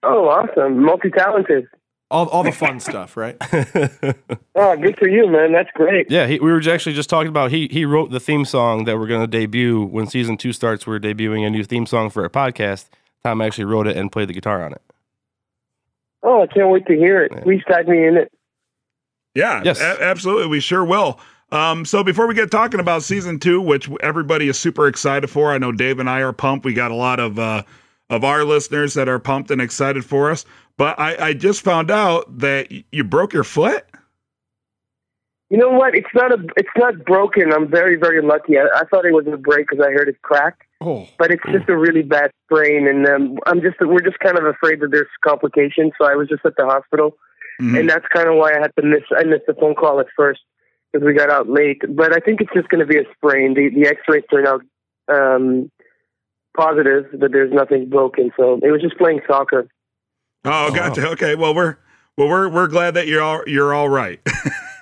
Oh, 0.03 0.27
awesome. 0.29 0.83
Multi 0.83 1.09
talented. 1.11 1.67
All 2.09 2.27
all 2.27 2.43
the 2.43 2.51
fun 2.51 2.79
stuff, 2.79 3.15
right? 3.15 3.37
Oh, 4.53 4.75
good 4.75 4.97
for 4.97 5.07
you, 5.07 5.27
man. 5.27 5.53
That's 5.53 5.69
great. 5.73 6.11
Yeah, 6.11 6.27
he, 6.27 6.37
we 6.39 6.51
were 6.51 6.61
actually 6.69 6.93
just 6.93 7.09
talking 7.09 7.29
about 7.29 7.51
he 7.51 7.67
he 7.71 7.85
wrote 7.85 8.11
the 8.11 8.19
theme 8.19 8.43
song 8.45 8.83
that 8.83 8.99
we're 8.99 9.07
going 9.07 9.21
to 9.21 9.27
debut 9.27 9.81
when 9.85 10.07
season 10.07 10.37
two 10.37 10.51
starts. 10.53 10.85
We're 10.85 10.99
debuting 10.99 11.47
a 11.47 11.49
new 11.49 11.63
theme 11.63 11.85
song 11.85 12.09
for 12.09 12.21
our 12.21 12.29
podcast. 12.29 12.89
Tom 13.23 13.41
actually 13.41 13.63
wrote 13.65 13.87
it 13.87 13.95
and 13.95 14.11
played 14.11 14.27
the 14.27 14.33
guitar 14.33 14.63
on 14.63 14.73
it. 14.73 14.81
Oh, 16.23 16.43
I 16.43 16.47
can't 16.47 16.69
wait 16.69 16.85
to 16.87 16.95
hear 16.95 17.23
it. 17.23 17.31
Please 17.43 17.61
tag 17.67 17.87
me 17.87 18.05
in 18.05 18.17
it. 18.17 18.31
Yeah, 19.33 19.61
Yes. 19.63 19.79
a- 19.81 20.03
absolutely. 20.03 20.47
We 20.47 20.59
sure 20.59 20.83
will. 20.85 21.19
Um, 21.51 21.83
so 21.85 22.03
before 22.03 22.27
we 22.27 22.33
get 22.33 22.49
talking 22.51 22.79
about 22.79 23.03
season 23.03 23.39
two, 23.39 23.59
which 23.61 23.89
everybody 24.01 24.47
is 24.47 24.57
super 24.59 24.87
excited 24.87 25.29
for, 25.29 25.51
I 25.51 25.57
know 25.57 25.71
Dave 25.71 25.99
and 25.99 26.09
I 26.09 26.21
are 26.21 26.31
pumped. 26.33 26.65
We 26.65 26.73
got 26.73 26.91
a 26.91 26.95
lot 26.95 27.19
of 27.19 27.39
uh, 27.39 27.63
of 28.09 28.23
our 28.23 28.43
listeners 28.43 28.93
that 28.93 29.09
are 29.09 29.19
pumped 29.19 29.51
and 29.51 29.61
excited 29.61 30.05
for 30.05 30.31
us. 30.31 30.45
But 30.77 30.99
I, 30.99 31.27
I 31.27 31.33
just 31.33 31.61
found 31.61 31.91
out 31.91 32.39
that 32.39 32.67
y- 32.71 32.83
you 32.91 33.03
broke 33.03 33.33
your 33.33 33.43
foot. 33.43 33.83
You 35.49 35.57
know 35.57 35.69
what? 35.71 35.93
It's 35.95 36.07
not 36.13 36.31
a. 36.31 36.37
It's 36.55 36.69
not 36.77 37.03
broken. 37.05 37.51
I'm 37.51 37.67
very, 37.69 37.97
very 37.97 38.21
lucky. 38.21 38.57
I, 38.57 38.67
I 38.73 38.83
thought 38.85 39.05
it 39.05 39.11
was 39.13 39.27
a 39.27 39.35
break 39.37 39.67
because 39.69 39.83
I 39.85 39.91
heard 39.91 40.07
it 40.07 40.21
crack, 40.21 40.67
Oh, 40.83 41.07
but 41.19 41.29
it's 41.31 41.43
just 41.51 41.69
a 41.69 41.77
really 41.77 42.01
bad 42.01 42.31
sprain, 42.45 42.87
and 42.87 43.05
um, 43.07 43.37
I'm 43.45 43.61
just. 43.61 43.75
We're 43.79 44.01
just 44.01 44.17
kind 44.19 44.37
of 44.37 44.45
afraid 44.45 44.79
that 44.81 44.89
there's 44.91 45.07
complications. 45.23 45.91
So 46.01 46.07
I 46.07 46.15
was 46.15 46.27
just 46.27 46.43
at 46.45 46.53
the 46.57 46.65
hospital, 46.65 47.17
Mhm. 47.61 47.79
and 47.79 47.89
that's 47.89 48.05
kind 48.13 48.27
of 48.27 48.35
why 48.35 48.53
I 48.53 48.59
had 48.61 48.71
to 48.79 48.85
miss. 48.85 49.03
I 49.15 49.23
missed 49.23 49.45
the 49.47 49.53
phone 49.53 49.75
call 49.75 49.99
at 49.99 50.07
first 50.17 50.39
because 50.91 51.05
we 51.05 51.13
got 51.13 51.29
out 51.29 51.47
late. 51.47 51.81
But 51.87 52.13
I 52.15 52.19
think 52.19 52.41
it's 52.41 52.51
just 52.53 52.67
going 52.69 52.79
to 52.79 52.87
be 52.87 52.97
a 52.97 53.03
sprain. 53.15 53.53
The 53.53 53.69
the 53.69 53.87
X-rays 53.87 54.23
turned 54.31 54.47
out 54.47 54.61
um, 55.07 55.69
positive 56.57 57.05
that 57.19 57.31
there's 57.31 57.53
nothing 57.53 57.89
broken. 57.89 58.31
So 58.37 58.59
it 58.63 58.71
was 58.71 58.81
just 58.81 58.97
playing 58.97 59.21
soccer. 59.27 59.67
Oh, 60.45 60.71
gotcha. 60.73 61.09
Okay. 61.11 61.35
Well, 61.35 61.53
we're 61.53 61.77
well, 62.17 62.27
we're 62.27 62.49
we're 62.49 62.67
glad 62.67 62.95
that 62.95 63.07
you're 63.07 63.21
all 63.21 63.43
you're 63.47 63.73
all 63.73 63.89
right. 63.89 64.19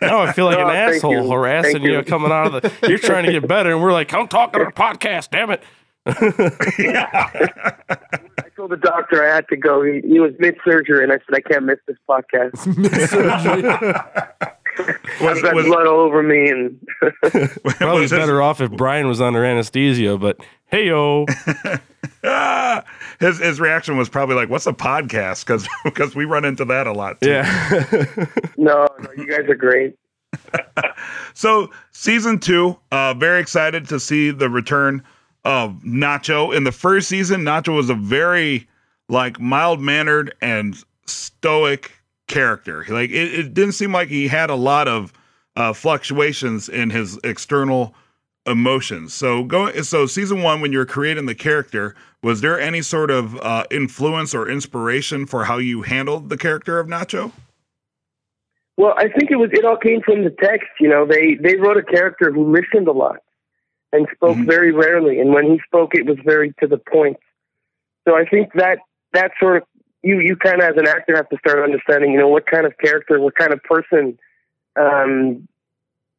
Now 0.01 0.21
I 0.21 0.31
feel 0.31 0.45
like 0.45 0.57
Oh, 0.57 0.65
an 0.65 0.73
asshole 0.73 1.11
you. 1.25 1.29
harassing 1.29 1.81
you. 1.83 1.97
you. 1.97 2.03
coming 2.03 2.31
out 2.31 2.53
of 2.55 2.61
the. 2.61 2.87
You're 2.87 2.99
trying 2.99 3.25
to 3.25 3.33
get 3.33 3.45
better, 3.49 3.73
and 3.73 3.81
we're 3.83 3.91
like, 3.91 4.07
"Come 4.07 4.29
talk 4.29 4.55
on 4.55 4.61
our 4.61 4.71
podcast, 4.71 5.29
damn 5.29 5.49
it." 5.51 5.61
I 8.39 8.49
told 8.55 8.71
the 8.71 8.77
doctor 8.77 9.23
I 9.23 9.35
had 9.35 9.47
to 9.49 9.57
go. 9.57 9.83
He, 9.83 10.01
he 10.01 10.19
was 10.19 10.33
mid 10.39 10.57
surgery, 10.65 11.03
and 11.03 11.11
I 11.11 11.17
said 11.17 11.35
I 11.35 11.41
can't 11.41 11.65
miss 11.65 11.77
this 11.87 11.97
podcast. 12.07 12.65
was, 15.21 15.33
I've 15.37 15.41
got 15.43 15.55
was, 15.55 15.65
blood 15.65 15.87
all 15.87 15.99
over 15.99 16.23
me, 16.23 16.49
and 16.49 16.79
Probably 17.21 18.01
was 18.01 18.11
his- 18.11 18.19
better 18.19 18.41
off 18.41 18.61
if 18.61 18.71
Brian 18.71 19.07
was 19.07 19.21
under 19.21 19.43
anesthesia, 19.45 20.17
but 20.17 20.37
hey 20.67 20.87
yo, 20.87 21.25
his 23.19 23.39
his 23.39 23.59
reaction 23.59 23.97
was 23.97 24.09
probably 24.09 24.35
like, 24.35 24.49
"What's 24.49 24.67
a 24.67 24.73
podcast?" 24.73 25.45
Because 25.45 25.67
because 25.83 26.15
we 26.15 26.25
run 26.25 26.45
into 26.45 26.65
that 26.65 26.87
a 26.87 26.93
lot. 26.93 27.19
Too. 27.21 27.29
yeah, 27.29 28.25
no, 28.57 28.87
no, 28.99 29.11
you 29.17 29.27
guys 29.27 29.49
are 29.49 29.55
great. 29.55 29.95
So 31.33 31.69
season 31.91 32.39
two, 32.39 32.77
uh, 32.91 33.13
very 33.13 33.41
excited 33.41 33.87
to 33.89 33.99
see 33.99 34.31
the 34.31 34.49
return 34.49 35.03
of 35.45 35.81
Nacho. 35.83 36.55
In 36.55 36.63
the 36.63 36.71
first 36.71 37.07
season, 37.07 37.41
Nacho 37.41 37.75
was 37.75 37.89
a 37.89 37.95
very 37.95 38.67
like 39.07 39.39
mild 39.39 39.81
mannered 39.81 40.33
and 40.41 40.75
stoic 41.05 41.91
character. 42.27 42.85
Like 42.87 43.09
it, 43.09 43.39
it 43.39 43.53
didn't 43.53 43.73
seem 43.73 43.91
like 43.91 44.09
he 44.09 44.27
had 44.27 44.49
a 44.49 44.55
lot 44.55 44.87
of 44.87 45.11
uh, 45.55 45.73
fluctuations 45.73 46.69
in 46.69 46.89
his 46.89 47.19
external 47.23 47.93
emotions. 48.45 49.13
So 49.13 49.43
going 49.43 49.83
so 49.83 50.05
season 50.05 50.41
one, 50.41 50.61
when 50.61 50.71
you're 50.71 50.85
creating 50.85 51.25
the 51.25 51.35
character, 51.35 51.95
was 52.23 52.41
there 52.41 52.59
any 52.59 52.81
sort 52.81 53.11
of 53.11 53.37
uh, 53.39 53.65
influence 53.71 54.33
or 54.33 54.49
inspiration 54.49 55.25
for 55.25 55.45
how 55.45 55.57
you 55.57 55.81
handled 55.81 56.29
the 56.29 56.37
character 56.37 56.79
of 56.79 56.87
Nacho? 56.87 57.31
Well, 58.77 58.93
I 58.97 59.09
think 59.09 59.29
it 59.29 59.35
was 59.35 59.49
it 59.51 59.65
all 59.65 59.77
came 59.77 60.01
from 60.01 60.23
the 60.23 60.29
text. 60.29 60.69
You 60.79 60.87
know, 60.87 61.05
they 61.05 61.35
they 61.35 61.57
wrote 61.57 61.77
a 61.77 61.83
character 61.83 62.31
who 62.31 62.51
listened 62.53 62.87
a 62.87 62.93
lot 62.93 63.17
and 63.91 64.07
spoke 64.13 64.37
Mhm. 64.37 64.45
very 64.45 64.71
rarely, 64.71 65.19
and 65.19 65.33
when 65.33 65.45
he 65.45 65.59
spoke, 65.59 65.95
it 65.95 66.05
was 66.05 66.17
very 66.19 66.53
to 66.59 66.67
the 66.67 66.77
point. 66.77 67.17
So 68.07 68.15
I 68.15 68.25
think 68.25 68.53
that 68.53 68.79
that 69.13 69.31
sort 69.39 69.57
of 69.57 69.63
you 70.03 70.19
you 70.19 70.35
kind 70.35 70.61
of 70.61 70.69
as 70.69 70.77
an 70.77 70.87
actor 70.87 71.15
have 71.15 71.29
to 71.29 71.37
start 71.37 71.63
understanding. 71.63 72.11
You 72.11 72.19
know, 72.19 72.27
what 72.27 72.45
kind 72.45 72.65
of 72.65 72.77
character, 72.77 73.19
what 73.19 73.35
kind 73.35 73.51
of 73.53 73.61
person 73.63 74.17
um, 74.79 75.47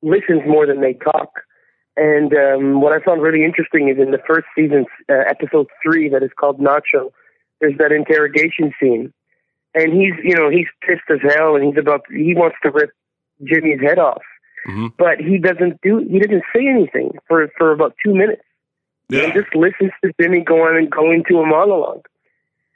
listens 0.02 0.42
more 0.46 0.66
than 0.66 0.80
they 0.80 0.94
talk. 0.94 1.42
And 1.96 2.32
um, 2.34 2.80
what 2.80 2.92
I 2.92 3.00
found 3.04 3.20
really 3.20 3.44
interesting 3.44 3.88
is 3.88 3.98
in 3.98 4.10
the 4.10 4.22
first 4.26 4.46
season, 4.56 4.86
uh, 5.08 5.24
episode 5.28 5.66
three, 5.82 6.08
that 6.08 6.22
is 6.22 6.30
called 6.38 6.58
Nacho. 6.58 7.12
There's 7.60 7.76
that 7.78 7.92
interrogation 7.92 8.72
scene, 8.80 9.12
and 9.74 9.92
he's 9.92 10.14
you 10.22 10.34
know 10.34 10.48
he's 10.48 10.68
pissed 10.86 11.10
as 11.10 11.18
hell, 11.34 11.56
and 11.56 11.64
he's 11.64 11.76
about 11.78 12.02
he 12.10 12.34
wants 12.34 12.56
to 12.62 12.70
rip 12.70 12.90
Jimmy's 13.44 13.80
head 13.80 13.98
off, 13.98 14.22
Mhm. 14.66 14.92
but 14.98 15.18
he 15.18 15.38
doesn't 15.38 15.80
do 15.80 15.98
he 15.98 16.18
doesn't 16.18 16.44
say 16.54 16.66
anything 16.66 17.12
for 17.26 17.48
for 17.56 17.72
about 17.72 17.96
two 18.04 18.14
minutes. 18.14 18.42
He 19.08 19.32
just 19.32 19.54
listens 19.54 19.90
to 20.04 20.12
Jimmy 20.20 20.40
going 20.40 20.76
and 20.76 20.90
go 20.90 21.10
into 21.10 21.40
a 21.40 21.46
monologue, 21.46 22.06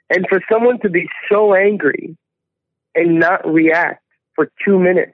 and 0.09 0.25
for 0.27 0.41
someone 0.51 0.79
to 0.81 0.89
be 0.89 1.07
so 1.31 1.53
angry 1.53 2.17
and 2.93 3.19
not 3.19 3.47
react 3.47 4.03
for 4.35 4.51
two 4.65 4.79
minutes 4.79 5.13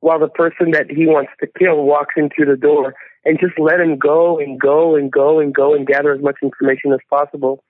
while 0.00 0.18
the 0.18 0.28
person 0.28 0.70
that 0.70 0.90
he 0.90 1.06
wants 1.06 1.32
to 1.40 1.46
kill 1.58 1.82
walks 1.82 2.14
into 2.16 2.44
the 2.44 2.56
door 2.56 2.94
and 3.24 3.40
just 3.40 3.58
let 3.58 3.80
him 3.80 3.98
go 3.98 4.38
and 4.38 4.60
go 4.60 4.94
and 4.94 5.10
go 5.12 5.40
and 5.40 5.52
go 5.54 5.74
and 5.74 5.86
gather 5.86 6.12
as 6.12 6.22
much 6.22 6.36
information 6.42 6.92
as 6.92 7.00
possible. 7.10 7.62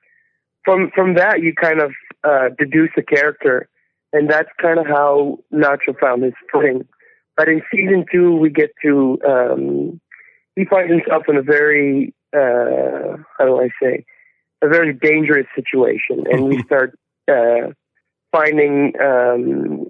From 0.64 0.90
from 0.94 1.14
that, 1.14 1.40
you 1.40 1.54
kind 1.54 1.80
of 1.80 1.92
uh, 2.24 2.50
deduce 2.58 2.90
a 2.96 3.02
character, 3.02 3.68
and 4.12 4.28
that's 4.28 4.50
kind 4.60 4.78
of 4.78 4.86
how 4.86 5.38
Nacho 5.52 5.98
found 5.98 6.24
his 6.24 6.34
footing. 6.52 6.86
But 7.36 7.48
in 7.48 7.62
season 7.70 8.06
two, 8.10 8.36
we 8.36 8.50
get 8.50 8.70
to 8.82 9.18
um, 9.28 10.00
he 10.54 10.64
finds 10.64 10.90
himself 10.90 11.24
in 11.28 11.36
a 11.36 11.42
very 11.42 12.14
uh, 12.34 13.16
how 13.38 13.44
do 13.44 13.60
I 13.60 13.68
say 13.80 14.04
a 14.62 14.68
very 14.68 14.94
dangerous 14.94 15.46
situation, 15.54 16.24
and 16.30 16.48
we 16.48 16.62
start 16.66 16.98
uh, 17.30 17.72
finding 18.32 18.94
um, 19.00 19.86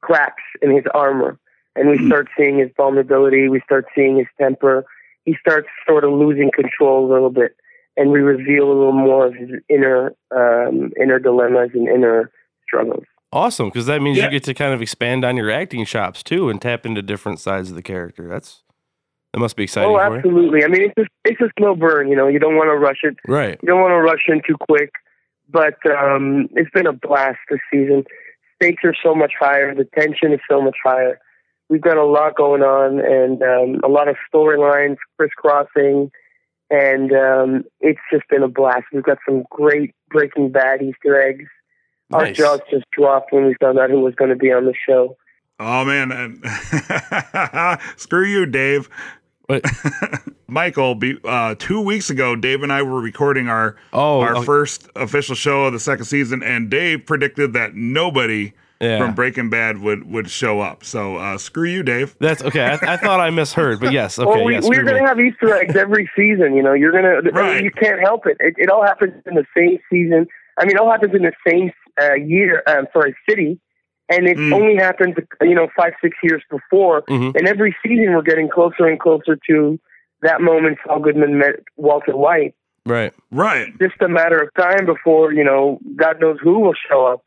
cracks 0.00 0.42
in 0.62 0.74
his 0.74 0.84
armor, 0.94 1.38
and 1.76 1.90
we 1.90 2.06
start 2.06 2.28
seeing 2.36 2.58
his 2.58 2.70
vulnerability. 2.76 3.48
We 3.48 3.60
start 3.60 3.86
seeing 3.94 4.16
his 4.16 4.26
temper. 4.40 4.84
He 5.24 5.36
starts 5.40 5.68
sort 5.86 6.04
of 6.04 6.12
losing 6.12 6.50
control 6.54 7.06
a 7.06 7.12
little 7.12 7.30
bit, 7.30 7.54
and 7.98 8.10
we 8.10 8.20
reveal 8.20 8.64
a 8.64 8.72
little 8.72 8.92
more 8.92 9.26
of 9.26 9.34
his 9.34 9.50
inner 9.68 10.14
um, 10.34 10.90
inner 11.00 11.18
dilemmas 11.18 11.70
and 11.74 11.86
inner 11.86 12.30
struggles. 12.66 13.04
Awesome 13.32 13.68
because 13.68 13.86
that 13.86 14.02
means 14.02 14.18
Yeah. 14.18 14.24
you 14.24 14.30
get 14.30 14.44
to 14.44 14.54
kind 14.54 14.72
of 14.72 14.82
expand 14.82 15.24
on 15.24 15.36
your 15.36 15.50
acting 15.50 15.84
chops 15.84 16.22
too 16.22 16.48
and 16.48 16.60
tap 16.60 16.86
into 16.86 17.02
different 17.02 17.40
sides 17.40 17.70
of 17.70 17.76
the 17.76 17.82
character. 17.82 18.28
That's 18.28 18.62
that 19.32 19.40
must 19.40 19.56
be 19.56 19.64
exciting 19.64 19.90
oh, 19.90 19.98
for 19.98 20.08
you, 20.10 20.16
absolutely. 20.16 20.64
I 20.64 20.68
mean, 20.68 20.82
it's 20.82 20.94
just 20.96 21.10
it's 21.24 21.40
a 21.40 21.50
slow 21.58 21.74
burn. 21.74 22.08
You 22.08 22.16
know, 22.16 22.28
you 22.28 22.38
don't 22.38 22.56
want 22.56 22.68
to 22.68 22.76
rush 22.76 23.00
it. 23.02 23.16
right? 23.26 23.58
You 23.62 23.66
don't 23.66 23.80
want 23.80 23.92
to 23.92 24.00
rush 24.00 24.24
in 24.28 24.40
too 24.46 24.56
quick. 24.68 24.90
But 25.50 25.78
um, 25.90 26.48
it's 26.52 26.70
been 26.70 26.86
a 26.86 26.92
blast 26.92 27.38
this 27.50 27.60
season. 27.72 28.04
Stakes 28.56 28.82
are 28.84 28.94
so 29.02 29.14
much 29.14 29.32
higher. 29.38 29.74
The 29.74 29.88
tension 29.98 30.32
is 30.32 30.40
so 30.48 30.60
much 30.60 30.76
higher. 30.84 31.18
We've 31.70 31.80
got 31.80 31.96
a 31.96 32.04
lot 32.04 32.36
going 32.36 32.62
on 32.62 33.00
and 33.00 33.42
um, 33.42 33.80
a 33.84 33.88
lot 33.88 34.08
of 34.08 34.16
storylines 34.32 34.96
crisscrossing. 35.16 36.10
And 36.70 37.12
um, 37.12 37.64
it's 37.80 38.00
just 38.12 38.28
been 38.28 38.42
a 38.42 38.48
blast. 38.48 38.84
We've 38.92 39.02
got 39.02 39.18
some 39.26 39.44
great 39.50 39.94
Breaking 40.10 40.50
Bad 40.50 40.82
Easter 40.82 41.20
eggs. 41.20 41.48
Our 42.12 42.24
Nice. 42.24 42.36
jaws 42.36 42.60
just 42.70 42.84
dropped 42.90 43.32
when 43.32 43.44
we 43.46 43.54
found 43.60 43.78
out 43.78 43.90
who 43.90 44.00
was 44.00 44.14
going 44.14 44.30
to 44.30 44.36
be 44.36 44.50
on 44.52 44.64
the 44.64 44.74
show. 44.88 45.16
Oh 45.60 45.84
man, 45.84 46.40
screw 47.96 48.24
you, 48.24 48.46
Dave. 48.46 48.88
Wait. 49.48 49.64
Michael, 50.46 50.94
be, 50.94 51.18
uh, 51.24 51.54
two 51.58 51.80
weeks 51.80 52.08
ago, 52.10 52.34
Dave 52.36 52.62
and 52.62 52.72
I 52.72 52.82
were 52.82 53.00
recording 53.00 53.48
our 53.48 53.76
Oh, 53.92 54.20
our 54.20 54.36
okay. 54.36 54.46
first 54.46 54.88
official 54.96 55.34
show 55.34 55.64
of 55.64 55.72
the 55.72 55.80
second 55.80 56.04
season, 56.06 56.42
and 56.42 56.70
Dave 56.70 57.04
predicted 57.06 57.52
that 57.54 57.74
nobody 57.74 58.52
Yeah. 58.80 58.98
from 58.98 59.14
Breaking 59.14 59.50
Bad 59.50 59.78
would 59.78 60.10
would 60.10 60.30
show 60.30 60.60
up. 60.60 60.84
So 60.84 61.16
uh, 61.16 61.36
screw 61.38 61.68
you, 61.68 61.82
Dave. 61.82 62.16
That's 62.20 62.42
okay. 62.42 62.62
I, 62.64 62.94
I 62.94 62.96
thought 62.96 63.20
I 63.20 63.28
misheard, 63.30 63.80
but 63.80 63.92
yes, 63.92 64.18
okay. 64.18 64.26
well, 64.28 64.44
we, 64.44 64.54
yes, 64.54 64.64
we're 64.66 64.74
screw 64.76 64.84
going 64.84 64.96
me. 64.96 65.02
to 65.02 65.08
have 65.08 65.20
Easter 65.20 65.54
eggs 65.54 65.76
every 65.76 66.08
season. 66.16 66.54
You 66.56 66.62
know, 66.62 66.72
you're 66.72 66.92
going 66.92 67.24
to, 67.24 67.30
Right. 67.32 67.62
you 67.62 67.70
can't 67.70 68.00
help 68.00 68.26
it. 68.26 68.36
it. 68.40 68.54
It 68.56 68.70
all 68.70 68.82
happens 68.84 69.14
in 69.26 69.34
the 69.34 69.44
same 69.56 69.78
season. 69.90 70.26
I 70.58 70.64
mean, 70.64 70.76
it 70.76 70.80
all 70.80 70.90
happens 70.90 71.14
in 71.14 71.22
the 71.22 71.32
same 71.46 71.72
uh, 72.00 72.14
year, 72.14 72.62
um, 72.66 72.86
sorry, 72.92 73.14
city. 73.28 73.58
And 74.08 74.26
it 74.26 74.38
Mm. 74.38 74.54
only 74.54 74.76
happened, 74.76 75.14
you 75.42 75.54
know, 75.54 75.68
five, 75.76 75.92
six 76.00 76.16
years 76.22 76.42
before. 76.50 77.02
Mhm. 77.02 77.34
And 77.36 77.46
every 77.48 77.76
season 77.84 78.14
we're 78.14 78.22
getting 78.22 78.48
closer 78.48 78.86
and 78.86 78.98
closer 79.00 79.36
to 79.50 79.78
that 80.22 80.40
moment 80.40 80.78
Saul 80.86 81.00
Goodman 81.00 81.38
met 81.38 81.56
Walter 81.76 82.16
White. 82.16 82.54
right. 82.86 83.12
Right. 83.30 83.78
Just 83.78 84.00
a 84.00 84.08
matter 84.08 84.38
of 84.40 84.48
time 84.54 84.86
before, 84.86 85.32
you 85.32 85.44
know, 85.44 85.78
God 85.96 86.20
knows 86.20 86.38
who 86.40 86.60
will 86.60 86.74
show 86.88 87.04
up 87.04 87.22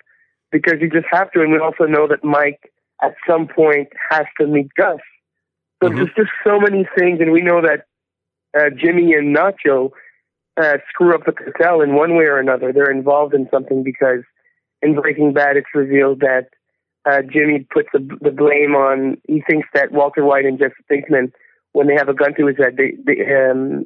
because 0.52 0.82
you 0.82 0.90
just 0.90 1.06
have 1.12 1.32
to. 1.34 1.42
And 1.42 1.52
we 1.52 1.60
also 1.60 1.84
know 1.86 2.08
that 2.08 2.24
Mike 2.24 2.72
at 3.04 3.14
some 3.30 3.48
point 3.48 3.90
has 4.10 4.26
to 4.40 4.48
meet 4.48 4.74
Gus. 4.76 4.98
So 5.84 5.90
Mhm. 5.90 5.96
there's 5.98 6.14
just 6.16 6.32
so 6.44 6.60
many 6.60 6.88
things, 6.98 7.20
and 7.22 7.32
we 7.32 7.42
know 7.42 7.62
that 7.62 7.86
uh, 8.58 8.70
Jimmy 8.72 9.14
and 9.14 9.36
Nacho 9.36 9.92
uh, 10.60 10.77
screw 10.89 11.13
up 11.13 11.25
the 11.25 11.31
cartel 11.31 11.81
in 11.81 11.96
one 11.96 12.15
way 12.15 12.25
or 12.25 12.38
another. 12.39 12.72
They're 12.74 12.91
involved 12.91 13.34
in 13.34 13.48
something 13.51 13.84
because 13.84 14.24
in 14.81 14.96
Breaking 14.96 15.34
Bad, 15.34 15.58
it's 15.58 15.67
revealed 15.75 16.22
that 16.22 16.48
uh, 17.10 17.22
Jimmy 17.31 17.65
puts 17.74 17.89
the, 17.93 18.00
the 18.22 18.31
blame 18.31 18.75
on. 18.75 19.17
He 19.27 19.41
thinks 19.50 19.67
that 19.74 19.91
Walter 19.91 20.24
White 20.25 20.46
and 20.46 20.60
Jesse 20.60 20.74
Pinkman, 20.91 21.31
when 21.74 21.88
they 21.88 21.96
have 21.96 22.10
a 22.10 22.13
gun 22.13 22.34
to 22.38 22.48
his 22.48 22.58
head, 22.58 22.77
they, 22.77 22.93
they, 23.05 23.22
um, 23.34 23.86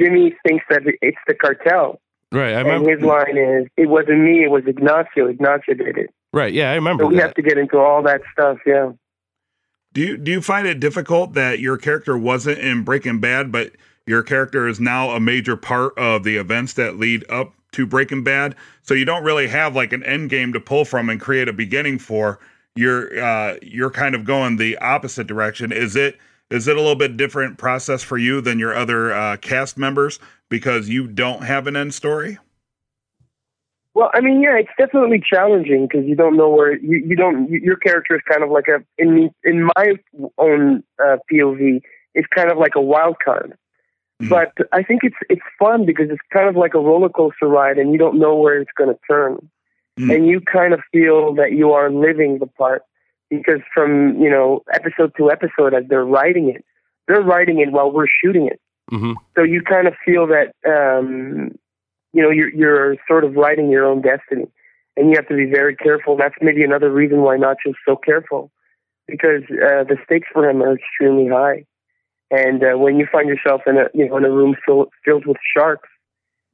Jimmy 0.00 0.34
thinks 0.46 0.64
that 0.70 0.82
it's 1.02 1.18
the 1.26 1.34
cartel, 1.34 2.00
Right. 2.30 2.52
I 2.54 2.60
and 2.60 2.66
remember. 2.68 2.90
his 2.90 3.00
line 3.02 3.38
is, 3.38 3.68
"It 3.78 3.88
wasn't 3.88 4.20
me. 4.20 4.44
It 4.44 4.50
was 4.50 4.62
Ignacio. 4.66 5.28
Ignacio 5.28 5.74
did 5.74 5.96
it." 5.96 6.10
Right. 6.32 6.52
Yeah, 6.52 6.70
I 6.70 6.74
remember 6.74 7.04
So 7.04 7.08
we 7.08 7.16
that. 7.16 7.22
have 7.22 7.34
to 7.34 7.42
get 7.42 7.56
into 7.56 7.78
all 7.78 8.02
that 8.02 8.20
stuff. 8.32 8.58
Yeah. 8.66 8.92
Do 9.94 10.02
you 10.02 10.16
do 10.18 10.30
you 10.30 10.42
find 10.42 10.66
it 10.68 10.78
difficult 10.78 11.32
that 11.32 11.58
your 11.60 11.78
character 11.78 12.18
wasn't 12.18 12.58
in 12.58 12.82
Breaking 12.84 13.18
Bad, 13.18 13.50
but 13.50 13.72
your 14.08 14.22
character 14.22 14.66
is 14.66 14.80
now 14.80 15.10
a 15.10 15.20
major 15.20 15.56
part 15.56 15.96
of 15.98 16.24
the 16.24 16.36
events 16.36 16.72
that 16.74 16.96
lead 16.96 17.24
up 17.30 17.52
to 17.72 17.86
Breaking 17.86 18.24
Bad? 18.24 18.56
So 18.82 18.94
you 18.94 19.04
don't 19.04 19.22
really 19.22 19.48
have 19.48 19.76
like 19.76 19.92
an 19.92 20.02
end 20.02 20.30
game 20.30 20.52
to 20.54 20.60
pull 20.60 20.84
from 20.84 21.10
and 21.10 21.20
create 21.20 21.48
a 21.48 21.52
beginning 21.52 21.98
for. 21.98 22.40
You're 22.74 23.22
uh, 23.22 23.56
you're 23.60 23.90
kind 23.90 24.14
of 24.14 24.24
going 24.24 24.56
the 24.56 24.78
opposite 24.78 25.26
direction. 25.26 25.72
Is 25.72 25.94
it 25.94 26.18
is 26.50 26.66
it 26.66 26.76
a 26.76 26.80
little 26.80 26.96
bit 26.96 27.16
different 27.16 27.58
process 27.58 28.02
for 28.02 28.16
you 28.16 28.40
than 28.40 28.58
your 28.58 28.74
other 28.74 29.12
uh, 29.12 29.36
cast 29.36 29.76
members 29.76 30.18
because 30.48 30.88
you 30.88 31.06
don't 31.06 31.42
have 31.42 31.66
an 31.66 31.76
end 31.76 31.92
story? 31.92 32.38
Well, 33.92 34.10
I 34.14 34.20
mean, 34.20 34.40
yeah, 34.40 34.56
it's 34.56 34.70
definitely 34.78 35.20
challenging 35.20 35.88
because 35.88 36.06
you 36.06 36.14
don't 36.14 36.36
know 36.36 36.48
where 36.48 36.78
you, 36.78 37.04
you 37.04 37.16
don't. 37.16 37.50
You, 37.50 37.60
your 37.62 37.76
character 37.76 38.14
is 38.14 38.22
kind 38.30 38.42
of 38.42 38.50
like 38.50 38.68
a 38.68 38.82
in 38.96 39.30
in 39.44 39.64
my 39.64 39.94
own 40.38 40.84
uh, 41.04 41.16
POV, 41.30 41.80
is 42.14 42.24
kind 42.34 42.50
of 42.50 42.58
like 42.58 42.76
a 42.76 42.80
wild 42.80 43.16
card. 43.22 43.58
Mhm. 44.22 44.28
But 44.30 44.52
I 44.72 44.82
think 44.82 45.04
it's 45.04 45.16
it's 45.30 45.42
fun 45.58 45.84
because 45.86 46.10
it's 46.10 46.20
kind 46.32 46.48
of 46.48 46.56
like 46.56 46.74
a 46.74 46.78
roller 46.80 47.08
coaster 47.08 47.46
ride, 47.46 47.78
and 47.78 47.92
you 47.92 47.98
don't 47.98 48.18
know 48.18 48.34
where 48.34 48.58
it's 48.60 48.72
going 48.76 48.90
to 48.92 48.98
turn, 49.08 49.48
Mhm. 49.98 50.14
and 50.14 50.26
you 50.26 50.40
kind 50.40 50.74
of 50.74 50.80
feel 50.92 51.34
that 51.34 51.52
you 51.52 51.72
are 51.72 51.90
living 51.90 52.38
the 52.38 52.46
part 52.46 52.82
because 53.30 53.60
from 53.72 54.20
you 54.20 54.30
know 54.30 54.62
episode 54.72 55.12
to 55.18 55.30
episode 55.30 55.72
as 55.74 55.84
they're 55.88 56.04
writing 56.04 56.48
it, 56.48 56.64
they're 57.06 57.22
writing 57.22 57.60
it 57.60 57.70
while 57.70 57.92
we're 57.92 58.06
shooting 58.08 58.46
it. 58.46 58.60
hmm 58.90 59.12
So 59.36 59.42
you 59.44 59.62
kind 59.62 59.86
of 59.86 59.94
feel 60.04 60.26
that 60.28 60.48
um, 60.66 61.52
you 62.12 62.22
know 62.22 62.30
you're 62.30 62.50
you're 62.50 62.96
sort 63.06 63.22
of 63.24 63.36
writing 63.36 63.70
your 63.70 63.84
own 63.86 64.00
destiny, 64.02 64.48
and 64.96 65.10
you 65.10 65.14
have 65.16 65.28
to 65.28 65.36
be 65.36 65.46
very 65.46 65.76
careful. 65.76 66.16
That's 66.16 66.34
maybe 66.40 66.64
another 66.64 66.90
reason 66.90 67.22
why 67.22 67.36
Nacho's 67.36 67.76
so 67.86 67.94
careful, 67.94 68.50
because 69.06 69.42
uh, 69.44 69.84
the 69.84 69.96
stakes 70.04 70.26
for 70.32 70.48
him 70.48 70.60
are 70.60 70.74
extremely 70.74 71.28
high. 71.28 71.64
And 72.30 72.62
uh, 72.62 72.76
when 72.76 72.98
you 72.98 73.06
find 73.10 73.28
yourself 73.28 73.62
in 73.66 73.78
a 73.78 73.84
you 73.94 74.08
know 74.08 74.16
in 74.16 74.24
a 74.24 74.30
room 74.30 74.54
fill, 74.66 74.88
filled 75.04 75.26
with 75.26 75.38
sharks, 75.56 75.88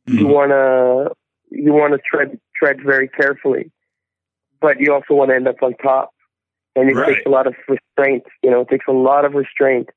you 0.06 0.26
Mhm. 0.26 0.32
wanna 0.32 1.10
you 1.50 1.72
wanna 1.72 1.98
tread 1.98 2.38
tread 2.54 2.78
very 2.84 3.08
carefully, 3.08 3.70
but 4.60 4.80
you 4.80 4.92
also 4.92 5.14
want 5.14 5.30
to 5.30 5.34
end 5.36 5.48
up 5.48 5.62
on 5.62 5.74
top. 5.74 6.10
And 6.76 6.90
it 6.90 6.94
Right. 6.94 7.14
takes 7.16 7.26
a 7.26 7.30
lot 7.30 7.46
of 7.46 7.54
restraint. 7.68 8.24
You 8.42 8.50
know, 8.50 8.60
it 8.60 8.68
takes 8.68 8.86
a 8.88 8.92
lot 8.92 9.24
of 9.24 9.34
restraint 9.34 9.90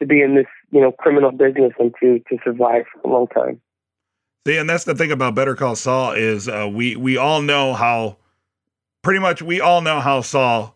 to 0.00 0.06
be 0.06 0.20
in 0.22 0.34
this 0.36 0.46
you 0.70 0.80
know 0.80 0.92
criminal 0.92 1.32
business 1.32 1.72
and 1.78 1.92
to 2.00 2.20
to 2.28 2.38
survive 2.44 2.84
for 2.92 3.00
a 3.08 3.12
long 3.12 3.26
time. 3.28 3.60
See, 4.46 4.56
and 4.58 4.70
that's 4.70 4.84
the 4.84 4.94
thing 4.94 5.10
about 5.10 5.34
Better 5.34 5.56
Call 5.56 5.74
Saul 5.74 6.12
is 6.12 6.48
uh, 6.48 6.68
we 6.72 6.94
we 6.94 7.16
all 7.16 7.42
know 7.42 7.74
how, 7.74 8.18
pretty 9.02 9.18
much 9.18 9.42
we 9.42 9.60
all 9.60 9.80
know 9.80 9.98
how 9.98 10.20
Saul 10.20 10.75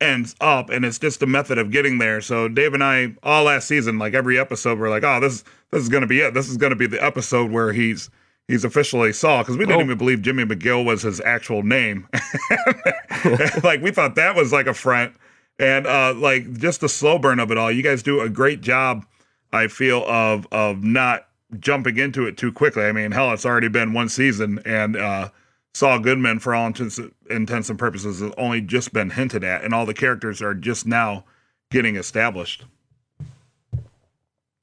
ends 0.00 0.34
up, 0.40 0.70
and 0.70 0.84
it's 0.84 0.98
just 0.98 1.22
a 1.22 1.26
method 1.26 1.58
of 1.58 1.70
getting 1.70 1.98
there. 1.98 2.20
So 2.20 2.48
Dave 2.48 2.74
and 2.74 2.84
I 2.84 3.14
all 3.22 3.44
last 3.44 3.66
season, 3.68 3.98
like 3.98 4.14
every 4.14 4.38
episode, 4.38 4.78
we're 4.78 4.90
like, 4.90 5.04
oh, 5.04 5.20
this 5.20 5.42
this 5.70 5.82
is 5.82 5.88
gonna 5.88 6.06
be 6.06 6.20
it. 6.20 6.34
This 6.34 6.48
is 6.48 6.56
gonna 6.56 6.76
be 6.76 6.86
the 6.86 7.02
episode 7.04 7.50
where 7.50 7.72
he's 7.72 8.10
he's 8.46 8.64
officially 8.64 9.12
Saul 9.12 9.42
because 9.42 9.56
we 9.56 9.66
didn't 9.66 9.80
Oh. 9.80 9.84
even 9.84 9.98
believe 9.98 10.22
Jimmy 10.22 10.44
McGill 10.44 10.84
was 10.84 11.02
his 11.02 11.20
actual 11.20 11.62
name. 11.62 12.08
like 13.62 13.80
we 13.82 13.90
thought 13.90 14.14
that 14.16 14.34
was 14.36 14.52
like 14.52 14.66
a 14.66 14.74
front, 14.74 15.14
and 15.58 15.86
uh, 15.86 16.14
like 16.14 16.52
just 16.58 16.80
the 16.80 16.88
slow 16.88 17.18
burn 17.18 17.40
of 17.40 17.50
it 17.50 17.58
all. 17.58 17.70
You 17.70 17.82
guys 17.82 18.02
do 18.02 18.20
a 18.20 18.28
great 18.28 18.60
job. 18.60 19.04
I 19.52 19.66
feel 19.68 20.04
of 20.06 20.46
of 20.52 20.82
not 20.82 21.26
jumping 21.58 21.96
into 21.98 22.26
it 22.26 22.36
too 22.36 22.52
quickly. 22.52 22.84
I 22.84 22.92
mean, 22.92 23.10
hell, 23.12 23.32
it's 23.32 23.46
already 23.46 23.68
been 23.68 23.92
one 23.94 24.08
season, 24.08 24.60
and 24.64 24.96
uh, 24.96 25.30
Saul 25.74 26.00
Goodman, 26.00 26.38
for 26.38 26.54
all 26.54 26.66
intents, 26.66 26.98
intents 27.30 27.70
and 27.70 27.78
purposes, 27.78 28.20
has 28.20 28.32
only 28.36 28.60
just 28.60 28.92
been 28.92 29.10
hinted 29.10 29.44
at, 29.44 29.64
and 29.64 29.74
all 29.74 29.86
the 29.86 29.94
characters 29.94 30.42
are 30.42 30.54
just 30.54 30.86
now 30.86 31.24
getting 31.70 31.96
established. 31.96 32.64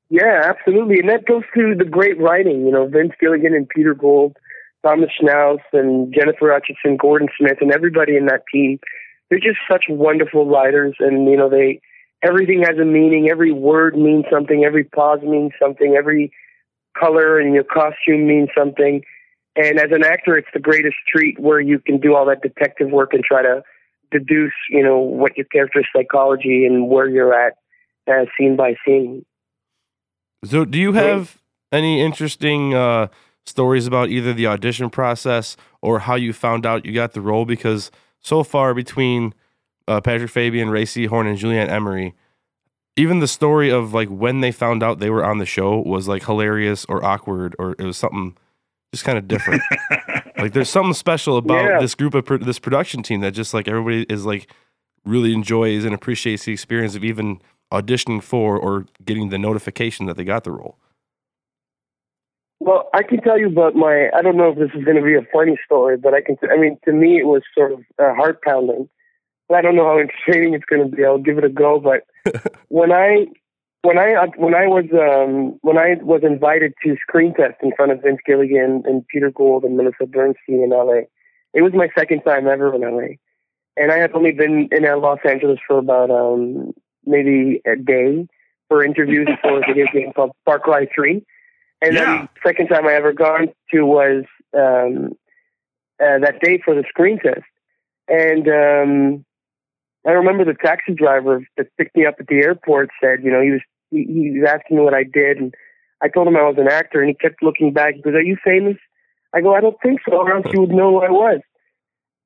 Yeah, 0.10 0.42
absolutely, 0.44 1.00
and 1.00 1.10
that 1.10 1.26
goes 1.26 1.44
to 1.56 1.76
the 1.76 1.86
great 1.86 2.20
writing. 2.20 2.66
You 2.66 2.72
know, 2.72 2.88
Vince 2.88 3.14
Gilligan 3.20 3.54
and 3.54 3.68
Peter 3.68 3.94
Gould, 3.94 4.38
Thomas 4.84 5.10
Schnauz, 5.20 5.60
and 5.74 6.14
Jennifer 6.14 6.52
Hutchinson, 6.52 6.98
Gordon 6.98 7.30
Smith, 7.38 7.58
and 7.62 7.72
everybody 7.72 8.16
in 8.16 8.26
that 8.28 8.44
team. 8.52 8.80
They're 9.30 9.40
just 9.40 9.58
such 9.70 9.86
wonderful 9.90 10.46
writers, 10.48 10.96
and 11.00 11.28
you 11.28 11.38
know, 11.38 11.50
they 11.50 11.82
everything 12.24 12.62
has 12.62 12.78
a 12.78 12.86
meaning. 12.86 13.30
Every 13.30 13.52
word 13.52 13.98
means 13.98 14.26
something. 14.32 14.64
Every 14.64 14.84
pause 14.84 15.22
means 15.24 15.54
something. 15.60 15.96
Every 15.98 16.32
color 16.98 17.40
in 17.40 17.54
your 17.54 17.64
costume 17.64 18.28
means 18.28 18.50
something. 18.58 19.04
And 19.56 19.80
as 19.80 19.92
an 19.92 20.04
actor, 20.04 20.38
it's 20.38 20.48
the 20.54 20.60
greatest 20.60 20.98
treat 21.08 21.40
where 21.40 21.60
you 21.60 21.80
can 21.80 22.00
do 22.00 22.16
all 22.16 22.26
that 22.26 22.42
detective 22.42 22.90
work 22.90 23.14
and 23.14 23.24
try 23.24 23.42
to 23.42 23.64
deduce, 24.12 24.54
you 24.70 24.84
know, 24.84 25.00
what 25.00 25.38
your 25.38 25.46
character's 25.46 25.88
psychology 25.96 26.66
and 26.66 26.90
where 26.90 27.08
you're 27.08 27.34
at, 27.34 27.54
uh, 28.08 28.26
scene 28.38 28.56
by 28.56 28.76
scene. 28.86 29.26
So, 30.44 30.66
do 30.66 30.78
you 30.78 30.94
have 30.94 31.42
any 31.72 32.02
interesting 32.02 32.74
uh, 32.74 33.08
stories 33.46 33.88
about 33.88 34.10
either 34.10 34.34
the 34.34 34.48
audition 34.48 34.90
process 34.90 35.58
or 35.82 36.00
how 36.00 36.16
you 36.16 36.34
found 36.34 36.66
out 36.66 36.86
you 36.86 36.94
got 36.94 37.14
the 37.14 37.22
role? 37.22 37.46
Because 37.46 37.90
so 38.20 38.44
far, 38.44 38.74
between 38.74 39.34
uh, 39.88 40.02
Patrick 40.02 40.30
Fabian, 40.30 40.70
Rhea 40.70 40.86
Seehorn, 40.86 41.28
and 41.28 41.38
Julie 41.38 41.58
Ann 41.58 41.70
Emery, 41.70 42.14
even 42.96 43.20
the 43.20 43.28
story 43.28 43.72
of 43.72 43.94
like 43.94 44.10
when 44.10 44.42
they 44.42 44.52
found 44.52 44.84
out 44.84 45.00
they 45.00 45.10
were 45.10 45.26
on 45.26 45.38
the 45.38 45.46
show 45.46 45.80
was 45.80 46.08
like 46.08 46.26
hilarious 46.26 46.86
or 46.86 47.04
awkward 47.04 47.56
or 47.60 47.72
it 47.78 47.84
was 47.84 47.98
something 47.98 48.38
just 48.96 49.06
kind 49.06 49.18
of 49.18 49.28
different. 49.28 49.62
like, 50.38 50.54
there's 50.54 50.70
something 50.70 50.94
special 50.94 51.38
about 51.38 51.64
Yeah. 51.66 51.80
this 51.80 51.96
group 51.96 52.14
of 52.14 52.26
pro- 52.26 52.38
this 52.38 52.60
production 52.60 53.04
team 53.04 53.20
that 53.22 53.32
just 53.32 53.54
like 53.54 53.68
everybody 53.68 54.04
is 54.10 54.26
like 54.26 54.50
really 55.06 55.34
enjoys 55.34 55.86
and 55.86 55.94
appreciates 55.94 56.46
the 56.46 56.54
experience 56.54 56.96
of 56.96 57.04
even 57.04 57.40
auditioning 57.72 58.24
for 58.24 58.58
or 58.58 58.86
getting 59.04 59.30
the 59.30 59.38
notification 59.38 60.06
that 60.06 60.16
they 60.18 60.24
got 60.24 60.44
the 60.44 60.52
role. 60.52 60.78
Well, 62.60 62.90
I 62.94 63.04
can 63.04 63.22
tell 63.22 63.38
you 63.38 63.48
about 63.48 63.76
my. 63.76 64.10
I 64.16 64.22
don't 64.22 64.38
know 64.38 64.50
if 64.50 64.58
this 64.58 64.70
is 64.74 64.84
going 64.86 64.96
to 64.98 65.04
be 65.04 65.14
a 65.16 65.22
funny 65.34 65.58
story, 65.66 65.98
but 65.98 66.14
I 66.14 66.22
can. 66.22 66.38
I 66.50 66.58
mean, 66.58 66.78
to 66.86 66.94
me, 66.94 67.20
it 67.20 67.26
was 67.26 67.44
sort 67.56 67.74
of 67.74 67.80
uh, 68.00 68.14
heart 68.16 68.42
pounding. 68.44 68.88
I 69.54 69.62
don't 69.62 69.76
know 69.76 69.86
how 69.86 70.00
entertaining 70.00 70.54
it's 70.56 70.66
going 70.66 70.90
to 70.90 70.96
be. 70.96 71.04
I'll 71.06 71.20
give 71.20 71.38
it 71.38 71.44
a 71.44 71.50
go. 71.50 71.80
But 71.80 72.06
when 72.70 72.92
I, 72.92 73.28
when 73.86 73.98
I, 73.98 74.26
when 74.38 74.56
I 74.56 74.68
was, 74.68 74.86
um, 74.94 75.58
when 75.62 75.78
I 75.78 75.96
was 76.02 76.22
invited 76.24 76.74
to 76.84 76.96
screen 77.02 77.34
test 77.34 77.56
in 77.62 77.72
front 77.76 77.92
of 77.92 78.02
Vince 78.02 78.20
Gilligan 78.26 78.84
and 78.86 79.08
Peter 79.08 79.32
Gould 79.32 79.64
and 79.64 79.78
Melissa 79.78 80.06
Bernstein 80.08 80.64
in 80.64 80.70
LA, 80.72 81.04
it 81.54 81.62
was 81.62 81.74
my 81.74 81.90
second 81.98 82.22
time 82.24 82.48
ever 82.48 82.74
in 82.76 82.82
LA, 82.82 83.16
and 83.78 83.92
I 83.92 83.98
had 83.98 84.12
only 84.14 84.32
been 84.32 84.68
in 84.72 84.86
uh, 84.86 84.98
Los 84.98 85.20
Angeles 85.28 85.60
for 85.68 85.78
about 85.78 86.12
um, 86.12 86.74
maybe 87.06 87.62
a 87.66 87.76
day 87.76 88.28
for 88.68 88.84
interviews 88.84 89.30
for 89.42 89.62
a 89.62 89.66
video 89.66 89.86
game 89.94 90.12
called 90.14 90.32
Far 90.46 90.60
Cry 90.60 90.88
Three. 90.94 91.26
And 91.82 91.94
Yeah. 91.94 92.06
then 92.06 92.30
the 92.34 92.50
second 92.50 92.68
time 92.68 92.88
I 92.88 92.94
ever 92.94 93.14
gone 93.14 93.50
to 93.72 93.82
was 93.84 94.24
um, 94.58 95.14
uh, 96.02 96.20
that 96.20 96.40
day 96.42 96.60
for 96.64 96.74
the 96.74 96.84
screen 96.90 97.20
test. 97.20 97.46
And 98.08 98.48
um, 98.48 99.26
I 100.06 100.12
remember 100.12 100.46
the 100.46 100.54
taxi 100.54 100.94
driver 100.94 101.46
that 101.58 101.68
picked 101.78 101.96
me 101.96 102.06
up 102.06 102.16
at 102.20 102.28
the 102.28 102.36
airport 102.36 102.90
said, 103.02 103.24
you 103.24 103.32
know, 103.32 103.42
he 103.42 103.52
was 103.52 103.62
he, 103.92 104.04
he 104.04 104.40
was 104.40 104.50
asking 104.50 104.78
me 104.78 104.84
what 104.84 104.94
I 104.94 105.04
did, 105.04 105.38
and 105.38 105.54
I 106.02 106.08
told 106.08 106.28
him 106.28 106.38
I 106.38 106.44
was 106.44 106.58
an 106.58 106.68
actor, 106.68 107.02
and 107.02 107.10
he 107.10 107.16
kept 107.16 107.44
looking 107.44 107.74
back. 107.74 107.96
He 107.96 108.02
goes, 108.02 108.14
"Are 108.14 108.22
you 108.22 108.38
famous?" 108.44 108.78
I 109.34 109.42
go, 109.42 109.56
"I 109.56 109.62
don't 109.62 109.78
think 109.82 110.02
so, 110.08 110.16
or 110.18 110.36
else 110.36 110.46
you 110.54 110.62
would 110.62 110.72
know 110.72 110.92
who 110.92 111.06
I 111.06 111.10
was." 111.10 111.42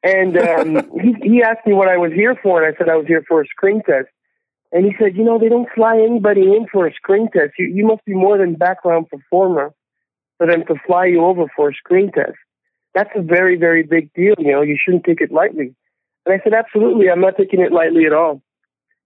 And 0.04 0.38
um, 0.38 0.90
he 1.02 1.16
he 1.22 1.44
asked 1.44 1.66
me 1.66 1.74
what 1.74 1.88
I 1.88 1.98
was 1.98 2.12
here 2.14 2.36
for, 2.42 2.64
and 2.64 2.74
I 2.74 2.78
said 2.78 2.90
I 2.90 2.96
was 2.96 3.08
here 3.08 3.24
for 3.28 3.42
a 3.42 3.48
screen 3.48 3.82
test. 3.86 4.08
And 4.72 4.86
he 4.86 4.94
said, 5.00 5.18
you 5.18 5.24
know, 5.24 5.40
they 5.40 5.50
don't 5.50 5.70
fly 5.74 5.98
anybody 5.98 6.42
in 6.42 6.68
for 6.72 6.86
a 6.86 6.94
screen 6.94 7.28
test. 7.32 7.54
You, 7.58 7.68
you 7.68 7.88
must 7.88 8.06
be 8.06 8.14
more 8.14 8.38
than 8.38 8.54
background 8.54 9.10
performer 9.10 9.74
for 10.38 10.46
them 10.46 10.64
to 10.68 10.76
fly 10.86 11.06
you 11.06 11.26
over 11.26 11.46
for 11.56 11.70
a 11.70 11.74
screen 11.74 12.12
test. 12.12 12.38
That's 12.94 13.10
a 13.16 13.22
very, 13.22 13.58
very 13.58 13.84
big 13.84 14.14
deal. 14.14 14.36
You 14.38 14.52
know, 14.52 14.62
you 14.62 14.78
shouldn't 14.84 15.06
take 15.06 15.22
it 15.22 15.32
lightly. 15.32 15.76
And 16.26 16.40
I 16.40 16.44
said, 16.44 16.54
absolutely, 16.54 17.10
I'm 17.10 17.22
not 17.22 17.38
taking 17.38 17.62
it 17.62 17.72
lightly 17.72 18.06
at 18.06 18.14
all. 18.14 18.42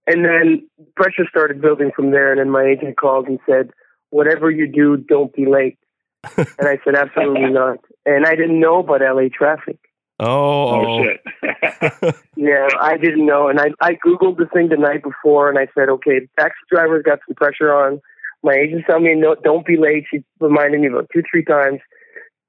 And 0.06 0.24
then 0.24 0.68
pressure 0.96 1.24
started 1.28 1.60
building 1.62 1.90
from 1.94 2.10
there. 2.10 2.30
And 2.30 2.40
then 2.40 2.50
my 2.50 2.64
agent 2.64 2.96
called 2.96 3.26
and 3.26 3.38
said, 3.48 3.70
whatever 4.10 4.50
you 4.50 4.66
do, 4.70 4.96
don't 4.96 5.32
be 5.32 5.46
late. 5.46 5.78
and 6.36 6.46
I 6.60 6.78
said, 6.84 6.94
absolutely 6.94 7.50
not. 7.50 7.78
And 8.06 8.26
I 8.26 8.34
didn't 8.36 8.60
know 8.60 8.78
about 8.80 9.00
LA 9.00 9.28
traffic. 9.36 9.78
Oh, 10.20 10.26
Oh, 10.26 10.86
oh. 10.86 10.98
oh 10.98 11.02
shit. 11.02 12.14
Yeah, 12.36 12.68
I 12.80 12.96
didn't 12.98 13.24
know, 13.26 13.48
and 13.48 13.58
I 13.60 13.68
I 13.80 13.94
googled 13.94 14.36
the 14.36 14.46
thing 14.52 14.68
the 14.68 14.76
night 14.76 15.02
before, 15.02 15.48
and 15.48 15.58
I 15.58 15.66
said, 15.74 15.88
okay, 15.88 16.20
the 16.20 16.28
taxi 16.38 16.58
driver's 16.70 17.02
got 17.02 17.20
some 17.26 17.34
pressure 17.36 17.72
on. 17.72 18.00
My 18.42 18.52
agent 18.54 18.84
told 18.88 19.02
me, 19.02 19.14
no, 19.14 19.34
don't 19.42 19.64
be 19.64 19.76
late. 19.78 20.04
She 20.10 20.22
reminded 20.40 20.80
me 20.80 20.88
about 20.88 21.08
two, 21.12 21.22
three 21.30 21.44
times, 21.44 21.80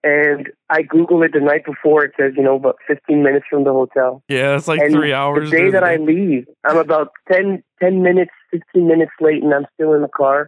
and 0.05 0.49
I 0.69 0.83
googled 0.83 1.25
it 1.25 1.31
the 1.33 1.39
night 1.39 1.65
before. 1.65 2.05
It 2.05 2.11
says, 2.17 2.33
you 2.37 2.43
know, 2.43 2.55
about 2.55 2.77
15 2.87 3.23
minutes 3.23 3.47
from 3.49 3.63
the 3.63 3.71
hotel. 3.71 4.23
yeah, 4.29 4.55
it's 4.55 4.67
like 4.67 4.79
and 4.79 4.93
three 4.93 5.11
hours. 5.11 5.49
The 5.49 5.57
day 5.57 5.69
that 5.71 5.83
I 5.83 5.95
leave, 5.95 6.45
I'm 6.63 6.77
about 6.77 7.09
10, 7.31 7.63
10 7.81 8.03
minutes, 8.03 8.31
15 8.51 8.87
minutes 8.87 9.11
late, 9.19 9.41
and 9.41 9.51
I'm 9.51 9.65
still 9.73 9.93
in 9.93 10.03
the 10.03 10.07
car. 10.07 10.47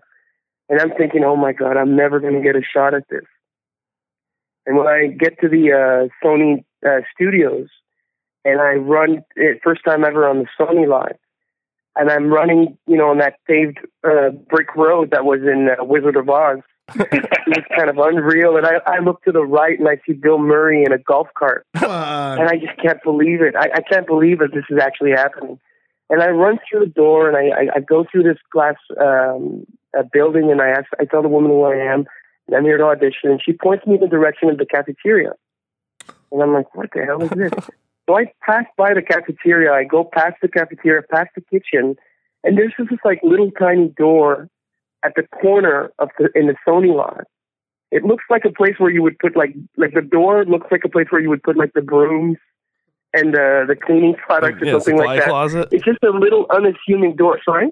And 0.70 0.80
I'm 0.80 0.92
thinking, 0.92 1.24
oh 1.24 1.36
my 1.36 1.54
God, 1.54 1.76
I'm 1.76 1.96
never 1.96 2.20
going 2.20 2.36
to 2.36 2.42
get 2.42 2.56
a 2.56 2.62
shot 2.62 2.94
at 2.94 3.04
this. 3.10 3.24
And 4.68 4.78
when 4.78 4.86
I 4.86 5.08
get 5.08 5.40
to 5.42 5.50
the 5.50 5.72
uh, 5.72 6.08
Sony 6.24 6.64
uh, 6.86 7.02
studios, 7.16 7.68
and 8.46 8.62
I 8.62 8.74
run 8.74 9.24
it 9.36 9.62
first 9.64 9.82
time 9.84 10.06
ever 10.06 10.28
on 10.30 10.40
the 10.40 10.48
Sony 10.60 10.88
lot, 10.88 11.14
and 11.96 12.12
I'm 12.12 12.28
running, 12.28 12.78
you 12.86 12.98
know, 12.98 13.10
on 13.10 13.18
that 13.18 13.36
paved 13.48 13.80
uh, 14.08 14.30
brick 14.50 14.76
road 14.76 15.10
that 15.12 15.26
was 15.26 15.40
in 15.42 15.68
uh, 15.68 15.84
Wizard 15.84 16.16
of 16.16 16.30
Oz. 16.30 16.60
it 16.96 17.48
was 17.48 17.64
kind 17.76 17.90
of 17.90 17.98
unreal. 17.98 18.58
And 18.58 18.66
I, 18.66 18.76
I 18.86 19.00
look 19.00 19.24
to 19.24 19.32
the 19.32 19.44
right 19.44 19.78
and 19.78 19.88
I 19.88 20.00
see 20.06 20.14
Bill 20.14 20.38
Murray 20.38 20.84
in 20.84 20.94
a 20.94 20.98
golf 20.98 21.28
cart 21.38 21.66
on. 21.76 22.40
and 22.40 22.50
I 22.50 22.56
just 22.58 22.80
can't 22.82 23.02
believe 23.04 23.42
it. 23.42 23.56
I, 23.56 23.70
I 23.76 23.82
can't 23.82 24.08
believe 24.08 24.40
that 24.40 24.54
this 24.54 24.64
is 24.70 24.78
actually 24.82 25.12
happening. 25.12 25.60
And 26.10 26.22
I 26.24 26.30
run 26.30 26.60
through 26.70 26.82
the 26.82 26.92
door 26.92 27.28
and 27.28 27.36
I, 27.36 27.56
I, 27.56 27.76
I 27.76 27.80
go 27.82 28.06
through 28.10 28.24
this 28.24 28.38
glass 28.52 28.76
um, 29.00 29.66
uh, 29.98 30.04
building 30.12 30.50
and 30.52 30.62
I 30.62 30.70
ask, 30.70 30.86
I 31.00 31.06
tell 31.06 31.22
the 31.22 31.28
woman 31.28 31.52
who 31.52 31.64
I 31.64 31.76
am, 31.76 32.06
and 32.48 32.56
I'm 32.56 32.64
here 32.64 32.78
to 32.78 32.86
audition, 32.86 33.30
and 33.32 33.42
she 33.44 33.52
points 33.52 33.86
me 33.86 33.96
in 33.96 34.00
the 34.00 34.08
direction 34.08 34.50
of 34.50 34.58
the 34.58 34.66
cafeteria. 34.66 35.34
And 36.32 36.42
I'm 36.42 36.54
like, 36.54 36.74
what 36.74 36.90
the 36.94 37.04
hell 37.04 37.22
is 37.22 37.30
this? 37.32 37.52
so 38.10 38.18
I 38.18 38.32
pass 38.42 38.66
by 38.78 38.94
the 38.94 39.02
cafeteria. 39.02 39.74
I 39.74 39.84
go 39.84 40.04
past 40.06 40.36
the 40.42 40.48
cafeteria, 40.48 41.02
past 41.12 41.30
the 41.36 41.42
kitchen, 41.42 41.98
and 42.44 42.58
there's 42.58 42.74
just 42.78 42.90
this 42.90 43.00
like 43.04 43.20
little 43.24 43.52
tiny 43.52 43.90
door 43.90 44.50
at 45.04 45.14
the 45.16 45.24
corner 45.42 45.92
of 46.00 46.10
the 46.18 46.30
in 46.36 46.48
the 46.48 46.56
Sony 46.68 46.94
lot. 46.96 47.22
It 47.92 48.04
looks 48.04 48.26
like 48.30 48.44
a 48.46 48.52
place 48.52 48.76
where 48.80 48.90
you 48.92 49.02
would 49.04 49.18
put 49.20 49.36
like 49.38 49.54
like 49.78 49.94
the 49.94 50.02
door 50.02 50.44
looks 50.46 50.68
like 50.72 50.82
a 50.84 50.90
place 50.90 51.08
where 51.10 51.22
you 51.22 51.30
would 51.30 51.44
put 51.44 51.56
like 51.58 51.72
the 51.74 51.82
brooms 51.82 52.38
and 53.14 53.34
uh, 53.34 53.64
the 53.66 53.76
cleaning 53.82 54.16
products 54.16 54.62
or 54.62 54.66
yeah, 54.66 54.72
something 54.74 54.98
like 54.98 55.20
that. 55.20 55.30
closet. 55.30 55.70
It's 55.72 55.86
just 55.86 56.04
a 56.04 56.10
little 56.10 56.46
unassuming 56.50 57.16
door. 57.16 57.40
Sorry, 57.46 57.70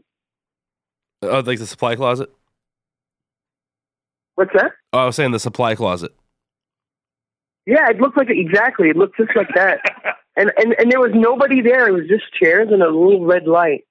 Oh, 1.21 1.39
like 1.39 1.59
the 1.59 1.67
supply 1.67 1.95
closet. 1.95 2.29
what's 4.35 4.51
that? 4.53 4.71
Oh, 4.93 4.99
I 4.99 5.05
was 5.05 5.15
saying 5.15 5.31
the 5.31 5.39
supply 5.39 5.75
closet. 5.75 6.13
Yeah, 7.65 7.89
it 7.89 7.99
looked 7.99 8.15
like 8.17 8.29
exactly. 8.29 8.89
It 8.89 8.95
looked 8.95 9.17
just 9.17 9.35
like 9.35 9.49
that. 9.55 9.79
and, 10.37 10.51
and 10.57 10.73
and 10.79 10.91
there 10.91 10.99
was 10.99 11.11
nobody 11.13 11.61
there. 11.61 11.87
It 11.87 11.91
was 11.93 12.07
just 12.07 12.31
chairs 12.33 12.69
and 12.71 12.81
a 12.81 12.87
little 12.89 13.25
red 13.25 13.47
light. 13.47 13.85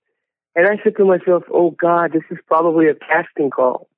And 0.56 0.66
I 0.66 0.82
said 0.82 0.96
to 0.96 1.04
myself, 1.04 1.44
"Oh 1.52 1.70
God, 1.70 2.12
this 2.12 2.22
is 2.30 2.38
probably 2.46 2.88
a 2.88 2.94
casting 2.94 3.50
call. 3.50 3.88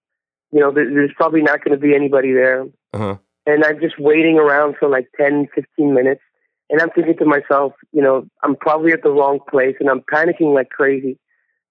You 0.53 0.61
know, 0.61 0.71
there's 0.73 1.12
probably 1.16 1.42
not 1.42 1.64
going 1.64 1.79
to 1.79 1.81
be 1.81 1.95
anybody 1.95 2.33
there." 2.33 2.66
Uh 2.92 2.99
huh. 2.99 3.16
and 3.47 3.64
I'm 3.64 3.81
just 3.81 3.99
waiting 3.99 4.38
around 4.38 4.77
for 4.79 4.88
like 4.88 5.09
10, 5.16 5.49
15 5.55 5.95
minutes. 5.95 6.23
And 6.69 6.81
I'm 6.81 6.90
thinking 6.90 7.16
to 7.19 7.25
myself, 7.25 7.75
you 7.92 8.03
know, 8.03 8.27
I'm 8.42 8.57
probably 8.57 8.92
at 8.92 9.03
the 9.03 9.11
wrong 9.11 9.38
place 9.49 9.77
and 9.79 9.88
I'm 9.88 10.01
panicking 10.01 10.53
like 10.55 10.71
crazy. 10.71 11.19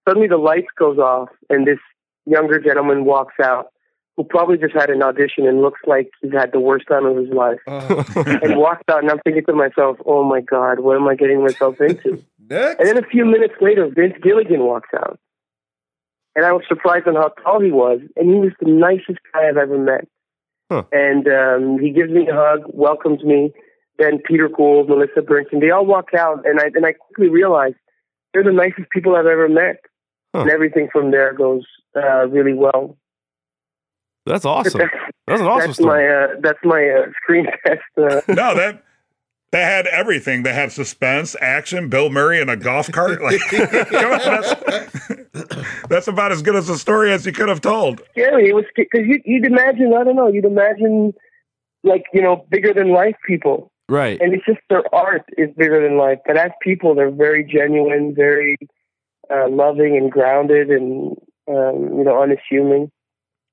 Suddenly 0.07 0.27
the 0.29 0.37
lights 0.37 0.67
goes 0.77 0.97
off 0.99 1.29
and 1.49 1.67
this 1.67 1.79
younger 2.25 2.59
gentleman 2.59 3.03
walks 3.05 3.35
out 3.43 3.71
who 4.15 4.23
probably 4.23 4.57
just 4.57 4.73
had 4.73 4.89
an 4.89 5.03
audition 5.03 5.45
and 5.45 5.61
looks 5.61 5.81
like 5.85 6.09
he's 6.21 6.31
had 6.31 6.53
the 6.53 6.59
worst 6.61 6.87
time 6.87 7.05
of 7.05 7.17
his 7.17 7.27
life 7.29 7.59
and 7.67 8.55
walks 8.55 8.83
out 8.89 9.01
and 9.01 9.11
I'm 9.11 9.19
thinking 9.25 9.43
to 9.47 9.53
myself, 9.53 9.97
oh 10.05 10.23
my 10.23 10.39
God, 10.39 10.79
what 10.79 10.95
am 10.95 11.07
I 11.09 11.15
getting 11.15 11.43
myself 11.43 11.81
into? 11.81 12.23
Next. 12.49 12.79
And 12.79 12.87
then 12.87 12.97
a 12.97 13.07
few 13.07 13.25
minutes 13.25 13.55
later, 13.61 13.89
Vince 13.93 14.15
Gilligan 14.21 14.61
walks 14.61 14.89
out. 14.95 15.19
And 16.35 16.45
I 16.45 16.51
was 16.51 16.63
surprised 16.67 17.07
on 17.07 17.15
how 17.15 17.29
tall 17.43 17.61
he 17.61 17.71
was. 17.71 17.99
And 18.15 18.29
he 18.29 18.35
was 18.35 18.51
the 18.59 18.69
nicest 18.69 19.19
guy 19.33 19.47
I've 19.47 19.57
ever 19.57 19.77
met. 19.77 20.07
Huh. 20.69 20.83
And 20.91 21.27
um, 21.27 21.79
he 21.79 21.91
gives 21.91 22.11
me 22.11 22.27
a 22.27 22.33
hug, 22.33 22.61
welcomes 22.67 23.23
me. 23.23 23.53
Then 23.97 24.19
Peter 24.25 24.49
Gould, 24.49 24.89
Melissa 24.89 25.21
Bernstein, 25.21 25.61
they 25.61 25.69
all 25.69 25.85
walk 25.85 26.13
out. 26.17 26.45
And 26.45 26.59
I, 26.59 26.65
and 26.75 26.85
I 26.85 26.93
quickly 26.93 27.29
realized 27.29 27.75
they're 28.33 28.43
the 28.43 28.51
nicest 28.51 28.89
people 28.91 29.15
I've 29.15 29.25
ever 29.25 29.47
met. 29.47 29.77
Huh. 30.33 30.41
And 30.41 30.51
everything 30.51 30.89
from 30.91 31.11
there 31.11 31.33
goes 31.33 31.63
uh, 31.95 32.27
really 32.27 32.53
well. 32.53 32.97
That's 34.25 34.43
awesome. 34.45 34.81
That's 35.27 35.41
an 35.41 35.47
awesome 35.47 35.69
that's 35.69 35.79
story. 35.79 36.07
my 36.07 36.15
uh, 36.15 36.27
that's 36.39 36.59
my 36.63 36.87
uh, 36.87 37.11
screen 37.23 37.47
test. 37.65 37.81
Uh, 37.97 38.21
No, 38.27 38.53
that 38.53 38.83
that 39.55 39.71
had 39.71 39.87
everything. 39.87 40.43
They 40.43 40.53
had 40.53 40.71
suspense, 40.71 41.35
action, 41.39 41.87
Bill 41.89 42.09
Murray 42.09 42.41
in 42.41 42.49
a 42.49 42.57
golf 42.57 42.91
cart. 42.91 43.21
Like, 43.21 43.39
come 43.49 44.11
on, 44.11 44.19
that's, 44.19 44.55
that's 45.89 46.07
about 46.07 46.31
as 46.33 46.41
good 46.41 46.55
as 46.55 46.67
a 46.69 46.77
story 46.77 47.11
as 47.13 47.25
you 47.25 47.31
could 47.31 47.47
have 47.47 47.61
told. 47.61 48.01
scary. 48.11 48.49
It 48.49 48.55
was 48.55 48.65
because 48.75 49.01
you, 49.07 49.21
you'd 49.25 49.45
imagine 49.45 49.93
I 49.97 50.03
don't 50.03 50.15
know. 50.15 50.27
You'd 50.27 50.45
imagine 50.45 51.13
like 51.83 52.03
you 52.13 52.21
know 52.21 52.45
bigger 52.49 52.73
than 52.73 52.89
life 52.89 53.15
people, 53.25 53.71
Right. 53.87 54.19
and 54.19 54.33
it's 54.33 54.45
just 54.45 54.59
their 54.69 54.83
art 54.93 55.23
is 55.37 55.49
bigger 55.55 55.81
than 55.87 55.97
life. 55.97 56.19
But 56.25 56.35
as 56.37 56.51
people, 56.61 56.93
they're 56.95 57.11
very 57.11 57.43
genuine, 57.43 58.13
very 58.15 58.57
uh, 59.33 59.47
loving 59.49 59.95
and 59.95 60.11
grounded, 60.11 60.69
and 60.69 61.15
um, 61.47 61.97
you 61.97 62.03
know 62.03 62.21
unassuming. 62.21 62.91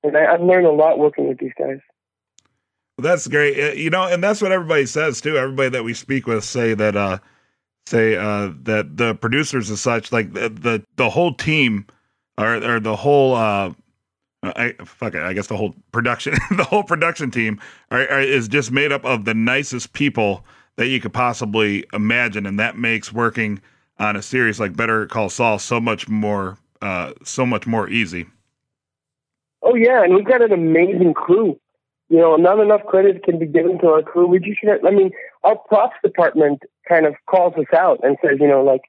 And 0.03 0.17
I, 0.17 0.33
I've 0.33 0.41
learned 0.41 0.65
a 0.65 0.71
lot 0.71 0.99
working 0.99 1.29
with 1.29 1.37
these 1.37 1.53
guys. 1.57 1.77
That's 2.97 3.27
great. 3.27 3.59
Uh, 3.59 3.73
You 3.73 3.89
know, 3.89 4.03
and 4.03 4.23
that's 4.23 4.41
what 4.41 4.51
everybody 4.51 4.85
says 4.85 5.21
too. 5.21 5.37
Everybody 5.37 5.69
that 5.69 5.83
we 5.83 5.93
speak 5.93 6.27
with 6.27 6.43
say 6.43 6.73
that 6.73 6.95
uh 6.95 7.17
say 7.85 8.15
uh 8.15 8.51
that 8.63 8.97
the 8.97 9.15
producers 9.15 9.69
and 9.69 9.79
such 9.79 10.11
like 10.11 10.33
the 10.33 10.49
the, 10.49 10.85
the 10.95 11.09
whole 11.09 11.33
team 11.33 11.85
or 12.37 12.55
or 12.55 12.79
the 12.79 12.95
whole 12.95 13.35
uh 13.35 13.73
I 14.43 14.73
fuck 14.83 15.15
it, 15.15 15.21
I 15.23 15.31
guess 15.33 15.47
the 15.47 15.55
whole 15.57 15.73
production 15.91 16.33
the 16.51 16.65
whole 16.65 16.83
production 16.83 17.31
team 17.31 17.59
are, 17.91 18.01
are, 18.09 18.21
is 18.21 18.47
just 18.47 18.71
made 18.71 18.91
up 18.91 19.05
of 19.05 19.25
the 19.25 19.33
nicest 19.33 19.93
people 19.93 20.45
that 20.75 20.87
you 20.87 20.99
could 20.99 21.13
possibly 21.13 21.85
imagine 21.93 22.45
and 22.45 22.59
that 22.59 22.77
makes 22.77 23.13
working 23.13 23.61
on 23.99 24.15
a 24.15 24.21
series 24.21 24.59
like 24.59 24.75
Better 24.75 25.05
Call 25.07 25.29
Saul 25.29 25.59
so 25.59 25.79
much 25.79 26.07
more 26.07 26.57
uh 26.81 27.13
so 27.23 27.45
much 27.45 27.65
more 27.65 27.89
easy. 27.89 28.27
Oh 29.61 29.75
yeah, 29.75 30.03
and 30.03 30.13
we've 30.13 30.25
got 30.25 30.41
an 30.43 30.51
amazing 30.51 31.13
crew. 31.13 31.57
You 32.13 32.19
know, 32.19 32.35
not 32.35 32.59
enough 32.59 32.85
credit 32.85 33.23
can 33.23 33.39
be 33.39 33.47
given 33.47 33.79
to 33.79 33.87
our 33.87 34.03
crew. 34.03 34.27
We 34.27 34.37
just, 34.37 34.59
I 34.85 34.91
mean, 34.91 35.09
our 35.43 35.57
props 35.57 35.95
department 36.03 36.61
kind 36.87 37.07
of 37.07 37.15
calls 37.25 37.55
us 37.57 37.65
out 37.75 38.01
and 38.03 38.17
says, 38.21 38.37
you 38.39 38.47
know, 38.47 38.63
like, 38.63 38.81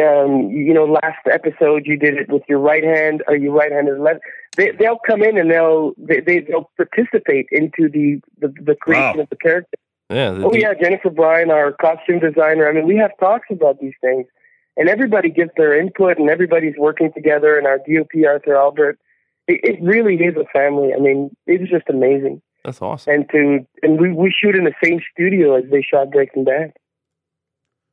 um, 0.00 0.48
you 0.50 0.72
know, 0.72 0.84
last 0.84 1.26
episode 1.28 1.86
you 1.86 1.96
did 1.98 2.14
it 2.14 2.28
with 2.28 2.42
your 2.48 2.60
right 2.60 2.84
hand 2.84 3.24
or 3.26 3.34
your 3.34 3.52
right-handed 3.52 3.98
left. 3.98 4.20
They, 4.56 4.70
they'll 4.78 5.00
come 5.04 5.24
in 5.24 5.36
and 5.38 5.50
they'll 5.50 5.92
they, 5.98 6.20
they 6.20 6.38
they'll 6.38 6.70
participate 6.76 7.46
into 7.50 7.88
the 7.88 8.20
the, 8.38 8.54
the 8.62 8.76
creation 8.76 9.16
Wow. 9.16 9.22
of 9.24 9.28
the 9.30 9.36
character. 9.36 9.76
Yeah. 10.08 10.30
the- 10.30 10.44
Oh 10.46 10.54
yeah, 10.54 10.72
Jennifer 10.80 11.10
Bryan, 11.10 11.50
our 11.50 11.72
costume 11.72 12.20
designer. 12.20 12.68
I 12.68 12.72
mean, 12.72 12.86
we 12.86 12.94
have 12.98 13.10
talks 13.18 13.48
about 13.50 13.80
these 13.80 13.94
things, 14.00 14.26
and 14.76 14.88
everybody 14.88 15.30
gives 15.30 15.50
their 15.56 15.76
input, 15.76 16.18
and 16.18 16.30
everybody's 16.30 16.76
working 16.78 17.10
together. 17.12 17.58
And 17.58 17.66
our 17.66 17.78
DOP, 17.78 18.12
Arthur 18.24 18.54
Albert, 18.54 19.00
it, 19.48 19.58
it 19.64 19.82
really 19.82 20.14
is 20.14 20.36
a 20.36 20.44
family. 20.56 20.90
I 20.96 21.00
mean, 21.00 21.34
it's 21.48 21.68
just 21.68 21.88
amazing. 21.88 22.40
That's 22.68 22.82
awesome. 22.82 23.14
And 23.14 23.30
to 23.30 23.66
and 23.82 23.98
we 23.98 24.12
we 24.12 24.30
shoot 24.30 24.54
in 24.54 24.64
the 24.64 24.74
same 24.84 25.00
studio 25.10 25.56
as 25.56 25.64
they 25.70 25.80
shot 25.80 26.10
Breaking 26.10 26.44
Bad. 26.44 26.74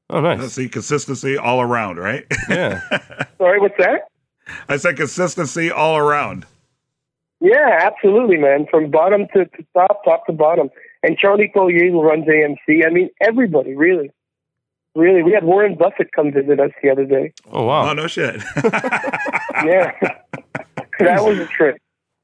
Oh, 0.10 0.20
nice. 0.20 0.52
See 0.52 0.68
consistency 0.68 1.38
all 1.38 1.62
around, 1.62 1.96
right? 1.96 2.26
Yeah. 2.50 2.82
Sorry, 3.38 3.58
what's 3.58 3.78
that? 3.78 4.10
I 4.68 4.76
said 4.76 4.98
consistency 4.98 5.72
all 5.72 5.96
around. 5.96 6.46
Yeah, 7.40 7.80
absolutely, 7.84 8.36
man. 8.36 8.68
From 8.70 8.92
bottom 8.92 9.28
to, 9.34 9.46
to 9.46 9.66
top, 9.74 10.04
top 10.04 10.26
to 10.26 10.34
bottom. 10.34 10.70
And 11.02 11.18
Charlie 11.18 11.48
Collier, 11.48 11.90
who 11.90 12.02
runs 12.02 12.26
AMC. 12.26 12.86
I 12.86 12.90
mean, 12.90 13.10
everybody, 13.22 13.76
really. 13.76 14.12
Really. 14.94 15.24
We 15.24 15.32
had 15.32 15.46
Warren 15.46 15.76
Buffett 15.76 16.12
come 16.14 16.34
visit 16.34 16.60
us 16.60 16.72
the 16.84 16.90
other 16.90 17.06
day. 17.06 17.34
Oh, 17.50 17.64
wow. 17.64 17.84
Oh 17.84 17.86
wow. 17.86 17.94
no 17.94 18.08
shit. 18.08 18.44
Yeah. 19.64 19.92
that 21.00 21.24
was 21.24 21.40
a 21.40 21.46
trip. 21.48 21.78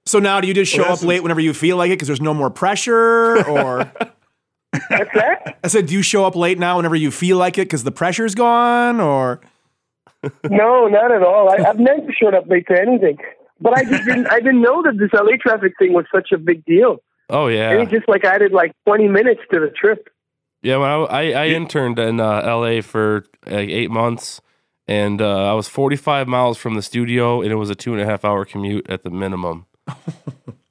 So 0.06 0.20
now 0.20 0.42
do 0.42 0.48
you 0.48 0.54
just 0.54 0.72
show 0.72 0.84
Well, 0.84 0.94
up 0.94 1.04
late 1.04 1.22
whenever 1.22 1.40
you 1.40 1.54
feel 1.54 1.78
like 1.78 1.90
it 1.90 1.94
because 1.94 2.08
there's 2.08 2.22
no 2.22 2.34
more 2.34 2.50
pressure? 2.50 3.46
Or 3.48 3.78
What's 4.72 5.14
that? 5.14 5.60
I 5.64 5.68
said, 5.68 5.88
do 5.88 5.94
you 5.94 6.02
show 6.02 6.26
up 6.26 6.36
late 6.36 6.58
now 6.58 6.78
whenever 6.78 6.96
you 6.96 7.12
feel 7.12 7.38
like 7.38 7.58
it 7.58 7.64
because 7.68 7.84
the 7.84 7.92
pressure's 7.92 8.36
gone? 8.36 9.00
Or 9.00 9.42
No, 10.50 10.88
not 10.88 11.12
at 11.12 11.24
all. 11.24 11.50
I, 11.50 11.70
I've 11.70 11.80
never 11.80 12.12
showed 12.14 12.34
up 12.34 12.48
late 12.48 12.68
to 12.68 12.80
anything. 12.80 13.18
But 13.60 13.78
I 13.78 13.84
just 13.84 14.06
didn't 14.06 14.28
I 14.28 14.40
didn't 14.40 14.62
know 14.62 14.82
that 14.84 14.98
this 14.98 15.12
LA 15.14 15.38
traffic 15.40 15.74
thing 15.78 15.94
was 15.94 16.06
such 16.14 16.32
a 16.32 16.38
big 16.38 16.66
deal. 16.66 16.98
Oh, 17.30 17.48
And 17.48 17.56
yeah. 17.56 17.72
it 17.82 17.90
just 17.90 18.08
like 18.10 18.26
added 18.26 18.52
like 18.52 18.72
twenty 18.86 19.08
minutes 19.08 19.42
to 19.54 19.60
the 19.60 19.70
trip. 19.70 20.10
Yeah, 20.64 20.78
when 20.78 20.90
I 20.90 20.96
I, 20.96 21.22
I 21.32 21.46
interned 21.50 22.00
in 22.00 22.20
uh, 22.20 22.42
L.A. 22.44 22.82
for 22.82 23.26
like 23.46 23.70
eight 23.70 23.92
months, 23.92 24.42
and 24.88 25.22
uh, 25.22 25.50
I 25.52 25.54
was 25.54 25.68
45 25.68 26.28
miles 26.28 26.58
from 26.58 26.76
the 26.76 26.82
studio, 26.82 27.42
and 27.42 27.52
it 27.52 27.56
was 27.56 27.70
a 27.70 27.76
two 27.76 27.94
and 27.94 28.02
a 28.02 28.06
half 28.06 28.26
hour 28.26 28.46
commute 28.46 28.88
at 28.90 29.04
the 29.04 29.10
minimum. 29.10 29.66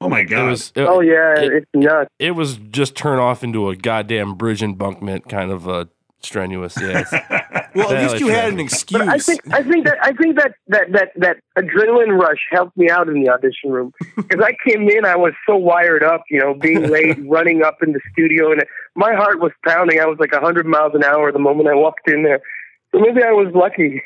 Oh 0.01 0.09
my 0.09 0.21
It 0.21 0.25
god. 0.25 0.49
was 0.49 0.71
it, 0.75 0.81
Oh 0.83 1.01
yeah, 1.01 1.39
it- 1.39 1.53
it's 1.53 1.65
nuts. 1.73 2.09
it 2.19 2.31
was 2.31 2.57
just 2.57 2.95
turn 2.95 3.19
off 3.19 3.43
into 3.43 3.69
a 3.69 3.75
goddamn 3.75 4.35
bridge 4.35 4.61
embankment 4.63 5.27
kind 5.29 5.51
of 5.51 5.67
a 5.67 5.87
strenuous. 6.21 6.77
Yeah. 6.81 7.47
Well, 7.73 7.89
at 7.93 8.03
least 8.11 8.19
you 8.19 8.27
had 8.27 8.51
an 8.51 8.59
excuse. 8.59 8.99
But 8.99 9.07
I 9.07 9.17
think 9.17 9.39
I 9.53 9.63
think 9.63 9.85
that 9.85 9.97
I 10.03 10.11
think 10.11 10.35
that 10.35 10.55
that 10.67 10.91
that 10.91 11.11
that 11.15 11.37
adrenaline 11.57 12.19
rush 12.19 12.39
helped 12.51 12.75
me 12.75 12.89
out 12.89 13.07
in 13.07 13.13
the 13.23 13.29
audition 13.29 13.71
room 13.71 13.93
because 14.17 14.43
I 14.43 14.51
came 14.67 14.89
in, 14.89 15.05
I 15.05 15.15
was 15.15 15.31
so 15.47 15.55
wired 15.55 16.03
up, 16.03 16.25
you 16.29 16.37
know, 16.41 16.53
being 16.53 16.89
late, 16.89 17.17
running 17.29 17.63
up 17.63 17.77
in 17.81 17.93
the 17.93 18.01
studio, 18.11 18.51
and 18.51 18.61
my 18.93 19.13
heart 19.15 19.39
was 19.39 19.53
pounding. 19.65 20.01
I 20.01 20.05
was 20.05 20.17
like 20.19 20.33
hundred 20.33 20.65
miles 20.65 20.91
an 20.95 21.05
hour 21.05 21.31
the 21.31 21.39
moment 21.39 21.69
I 21.69 21.75
walked 21.75 22.09
in 22.09 22.23
there. 22.23 22.41
So 22.93 22.99
maybe 22.99 23.23
I 23.23 23.31
was 23.31 23.47
lucky 23.55 24.01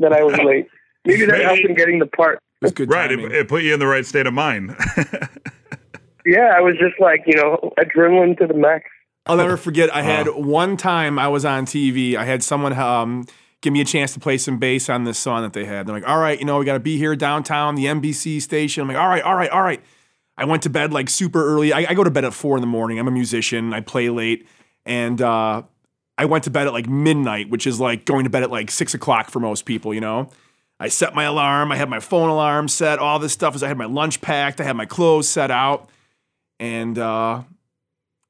that 0.00 0.12
I 0.12 0.24
was 0.24 0.36
late. 0.44 0.66
Maybe 1.04 1.26
that 1.26 1.40
helped 1.42 1.60
in 1.60 1.76
getting 1.76 2.00
the 2.00 2.06
part. 2.06 2.40
It 2.60 2.64
was 2.64 2.72
good 2.72 2.90
Right, 2.90 3.10
it, 3.12 3.20
it 3.20 3.48
put 3.48 3.62
you 3.62 3.74
in 3.74 3.80
the 3.80 3.86
right 3.86 4.06
state 4.06 4.26
of 4.26 4.34
mind. 4.34 4.76
Yeah, 6.26 6.52
I 6.56 6.60
was 6.60 6.74
just 6.76 7.00
like 7.00 7.22
you 7.26 7.36
know 7.36 7.72
adrenaline 7.78 8.36
to 8.38 8.46
the 8.46 8.54
max. 8.54 8.84
I'll 9.26 9.36
never 9.36 9.56
forget. 9.56 9.94
I 9.94 10.02
had 10.02 10.26
one 10.28 10.76
time 10.76 11.18
I 11.18 11.28
was 11.28 11.44
on 11.44 11.66
TV. 11.66 12.16
I 12.16 12.24
had 12.24 12.42
someone 12.42 12.72
um, 12.72 13.24
give 13.60 13.72
me 13.72 13.80
a 13.80 13.84
chance 13.84 14.12
to 14.14 14.20
play 14.20 14.36
some 14.36 14.58
bass 14.58 14.88
on 14.88 15.04
this 15.04 15.18
song 15.18 15.42
that 15.42 15.52
they 15.52 15.64
had. 15.64 15.86
They're 15.86 15.94
like, 15.94 16.08
"All 16.08 16.18
right, 16.18 16.38
you 16.38 16.44
know, 16.44 16.58
we 16.58 16.64
got 16.64 16.74
to 16.74 16.80
be 16.80 16.98
here 16.98 17.14
downtown, 17.14 17.76
the 17.76 17.86
NBC 17.86 18.42
station." 18.42 18.82
I'm 18.82 18.88
like, 18.88 18.96
"All 18.96 19.08
right, 19.08 19.22
all 19.22 19.36
right, 19.36 19.50
all 19.50 19.62
right." 19.62 19.80
I 20.36 20.44
went 20.44 20.64
to 20.64 20.70
bed 20.70 20.92
like 20.92 21.08
super 21.08 21.46
early. 21.46 21.72
I, 21.72 21.90
I 21.90 21.94
go 21.94 22.04
to 22.04 22.10
bed 22.10 22.24
at 22.24 22.34
four 22.34 22.56
in 22.56 22.60
the 22.60 22.66
morning. 22.66 22.98
I'm 22.98 23.08
a 23.08 23.12
musician. 23.12 23.72
I 23.72 23.80
play 23.80 24.08
late, 24.10 24.48
and 24.84 25.22
uh, 25.22 25.62
I 26.18 26.24
went 26.24 26.44
to 26.44 26.50
bed 26.50 26.66
at 26.66 26.72
like 26.72 26.88
midnight, 26.88 27.50
which 27.50 27.68
is 27.68 27.78
like 27.78 28.04
going 28.04 28.24
to 28.24 28.30
bed 28.30 28.42
at 28.42 28.50
like 28.50 28.70
six 28.72 28.94
o'clock 28.94 29.30
for 29.30 29.38
most 29.38 29.64
people. 29.64 29.94
You 29.94 30.00
know. 30.00 30.28
I 30.78 30.88
set 30.88 31.14
my 31.14 31.24
alarm. 31.24 31.72
I 31.72 31.76
had 31.76 31.88
my 31.88 32.00
phone 32.00 32.28
alarm 32.28 32.68
set. 32.68 32.98
All 32.98 33.18
this 33.18 33.32
stuff. 33.32 33.54
As 33.54 33.62
I 33.62 33.68
had 33.68 33.78
my 33.78 33.86
lunch 33.86 34.20
packed. 34.20 34.60
I 34.60 34.64
had 34.64 34.76
my 34.76 34.86
clothes 34.86 35.28
set 35.28 35.50
out, 35.50 35.88
and 36.60 36.98
uh, 36.98 37.42